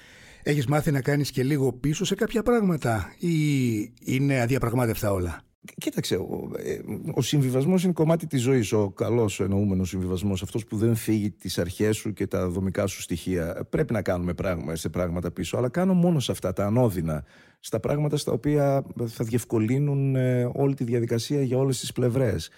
[0.43, 5.41] Έχεις μάθει να κάνεις και λίγο πίσω σε κάποια πράγματα ή είναι αδιαπραγμάτευτα όλα;
[5.77, 6.79] Κοίταξε, ο, ε,
[7.13, 8.73] ο συμβιβασμός είναι κομμάτι της ζωής.
[8.73, 13.01] Ο καλός εννοούμενος συμβιβασμός, αυτός που δεν φύγει τις αρχές σου και τα δομικά σου
[13.01, 13.67] στοιχεία.
[13.69, 17.23] Πρέπει να κάνουμε πράγμα, σε πράγματα πίσω, αλλά κάνω μόνο σε αυτά τα ανώδυνα
[17.59, 22.49] στα πράγματα στα οποία θα διευκολύνουν ε, όλη τη διαδικασία για όλες τις πλευρές.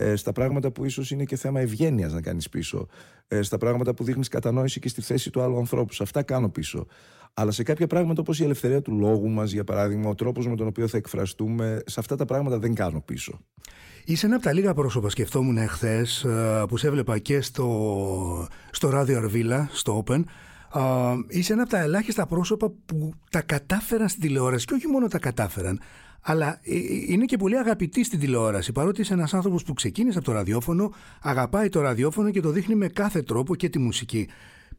[0.00, 2.86] Ε, στα πράγματα που ίσως είναι και θέμα ευγένειας να κάνεις πίσω.
[3.28, 5.92] Ε, στα πράγματα που δείχνεις κατανόηση και στη θέση του άλλου ανθρώπου.
[5.92, 6.86] Σε αυτά κάνω πίσω.
[7.34, 10.56] Αλλά σε κάποια πράγματα όπως η ελευθερία του λόγου μας, για παράδειγμα, ο τρόπος με
[10.56, 13.38] τον οποίο θα εκφραστούμε, σε αυτά τα πράγματα δεν κάνω πίσω.
[14.04, 16.26] Είσαι ένα από τα λίγα πρόσωπα, σκεφτόμουν εχθές,
[16.68, 20.22] που σε έβλεπα και στο, στο ράδιο Αρβίλα, στο Open.
[21.28, 25.18] Είσαι ένα από τα ελάχιστα πρόσωπα που τα κατάφεραν στην τηλεόραση και όχι μόνο τα
[25.18, 25.80] κατάφεραν,
[26.20, 28.72] αλλά ε, ε, είναι και πολύ αγαπητή στην τηλεόραση.
[28.72, 32.74] Παρότι είσαι ένας άνθρωπος που ξεκίνησε από το ραδιόφωνο, αγαπάει το ραδιόφωνο και το δείχνει
[32.74, 34.28] με κάθε τρόπο και τη μουσική.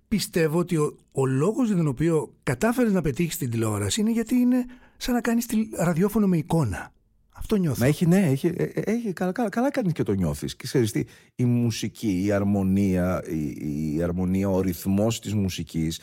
[0.07, 4.35] Πιστεύω ότι ο, ο λόγος για τον οποίο κατάφερες να πετύχεις την τηλεόραση είναι γιατί
[4.35, 4.65] είναι
[4.97, 5.45] σαν να κάνεις
[5.77, 6.91] ραδιόφωνο με εικόνα.
[7.39, 7.79] Αυτό νιώθω.
[7.79, 10.55] Μα έχει, ναι, έχει, ε, έχει, καλά, καλά, καλά κάνεις και το νιώθεις.
[10.55, 11.03] Και ξέρεις τι,
[11.35, 15.99] η μουσική, η αρμονία, η, η αρμονία, ο ρυθμός της μουσικής,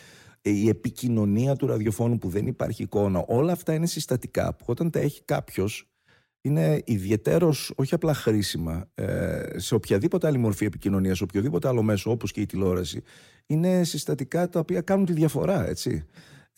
[0.50, 4.98] η επικοινωνία του ραδιοφώνου που δεν υπάρχει εικόνα, όλα αυτά είναι συστατικά που όταν τα
[4.98, 5.88] έχει κάποιος
[6.40, 12.10] είναι ιδιαίτερο, όχι απλά χρήσιμα ε, σε οποιαδήποτε άλλη μορφή επικοινωνίας, σε οποιοδήποτε άλλο μέσο
[12.10, 13.02] όπως και η τηλεόραση.
[13.46, 16.04] Είναι συστατικά τα οποία κάνουν τη διαφορά, έτσι.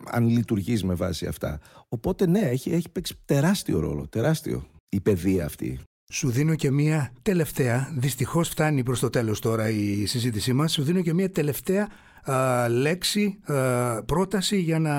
[0.04, 1.60] Αν λειτουργείς με βάση αυτά.
[1.88, 4.06] Οπότε, ναι, έχει, έχει παίξει τεράστιο ρόλο.
[4.08, 5.78] Τεράστιο η παιδεία αυτή.
[6.12, 10.72] Σου δίνω και μία τελευταία, δυστυχώς φτάνει προς το τέλος τώρα η συζήτησή μας.
[10.72, 11.88] Σου δίνω και μία τελευταία
[12.68, 13.38] λέξη,
[14.06, 14.96] πρόταση για να,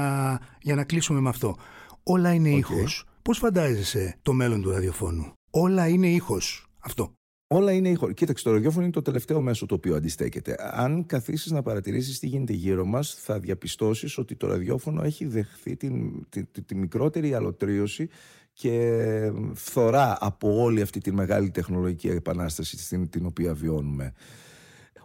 [0.61, 1.55] για να κλείσουμε με αυτό.
[2.03, 2.57] Όλα είναι okay.
[2.57, 3.03] ήχος.
[3.21, 6.67] Πώς φαντάζεσαι το μέλλον του ραδιοφώνου; Όλα είναι ήχος.
[6.79, 7.13] Αυτό.
[7.47, 8.13] Όλα είναι ήχος.
[8.13, 10.55] Κοίταξε, το ραδιόφωνο είναι το τελευταίο μέσο το οποίο αντιστέκεται.
[10.59, 15.75] Αν καθίσεις να παρατηρήσεις τι γίνεται γύρω μας, θα διαπιστώσεις ότι το ραδιόφωνο έχει δεχθεί
[15.75, 18.09] την, τη, τη, τη μικρότερη αλωτρίωση
[18.53, 24.13] και φθορά από όλη αυτή τη μεγάλη τεχνολογική επανάσταση στην, την οποία βιώνουμε.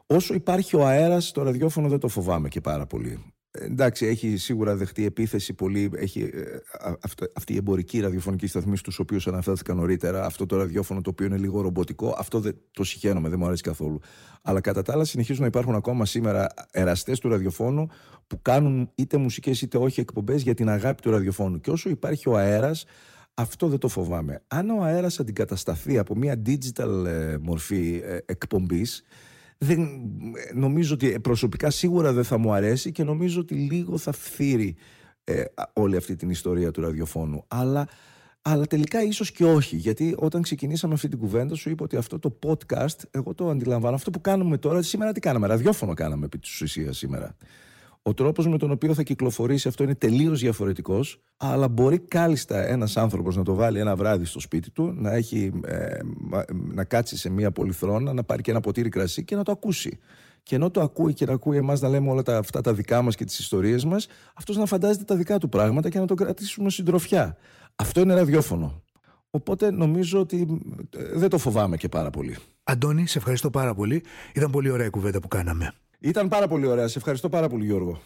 [0.06, 3.34] Όσο υπάρχει ο αέρας, το ραδιόφωνο δεν το φοβάμαι και πάρα πολύ.
[3.58, 5.90] Εντάξει, έχει σίγουρα δεχτεί επίθεση πολύ.
[5.96, 6.30] Έχει ε,
[7.34, 10.24] αυτή η εμπορική ραδιοφωνική σταθμή στους οποίους αναφέρθηκα νωρίτερα.
[10.24, 12.14] Αυτό το ραδιόφωνο το οποίο είναι λίγο ρομποτικό.
[12.18, 14.00] Αυτό δεν, το συχαίνομαι, δεν μου αρέσει καθόλου.
[14.42, 17.88] Αλλά κατά τα άλλα, συνεχίζουν να υπάρχουν ακόμα σήμερα εραστές του ραδιοφώνου
[18.26, 21.60] που κάνουν είτε μουσικές είτε όχι εκπομπές για την αγάπη του ραδιοφώνου.
[21.60, 22.84] Και όσο υπάρχει ο αέρας,
[23.34, 24.42] αυτό δεν το φοβάμαι.
[24.48, 29.04] Αν ο αέρας αντικατασταθεί από μια digital ε, μορφή ε, εκπομπής,
[29.66, 29.88] δεν,
[30.54, 34.76] νομίζω ότι προσωπικά σίγουρα δεν θα μου αρέσει και νομίζω ότι λίγο θα φθείρει
[35.24, 37.44] ε, όλη αυτή την ιστορία του ραδιοφώνου.
[37.48, 37.88] Αλλά,
[38.42, 42.18] αλλά τελικά ίσως και όχι, γιατί όταν ξεκινήσαμε αυτή την κουβέντα σου είπα ότι αυτό
[42.18, 46.38] το podcast, εγώ το αντιλαμβάνω, αυτό που κάνουμε τώρα, σήμερα τι κάναμε, ραδιόφωνο κάναμε επί
[46.38, 47.36] της ουσίας σήμερα.
[48.06, 52.96] Ο τρόπος με τον οποίο θα κυκλοφορήσει αυτό είναι τελείως διαφορετικός, αλλά μπορεί κάλλιστα ένας
[52.96, 55.98] άνθρωπος να το βάλει ένα βράδυ στο σπίτι του, να, έχει, ε,
[56.50, 59.98] να κάτσει σε μία πολυθρόνα, να πάρει και ένα ποτήρι κρασί και να το ακούσει.
[60.42, 63.02] Και ενώ το ακούει και να ακούει εμάς να λέμε όλα τα, αυτά τα δικά
[63.02, 66.14] μας και τις ιστορίες μας, αυτός να φαντάζεται τα δικά του πράγματα και να το
[66.14, 67.36] κρατήσουμε συντροφιά.
[67.76, 68.82] Αυτό είναι ραδιόφωνο.
[69.30, 70.60] Οπότε νομίζω ότι
[70.96, 72.36] ε, δεν το φοβάμαι και πάρα πολύ.
[72.64, 74.02] Αντώνη, σε ευχαριστώ πάρα πολύ.
[74.34, 75.74] Ήταν πολύ ωραία η κουβέντα που κάναμε.
[76.04, 76.88] Ήταν πάρα πολύ ωραία.
[76.88, 78.00] Σε ευχαριστώ πάρα πολύ Γιώργο.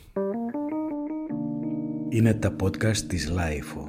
[2.09, 3.88] Είναι τα podcast της LiFO.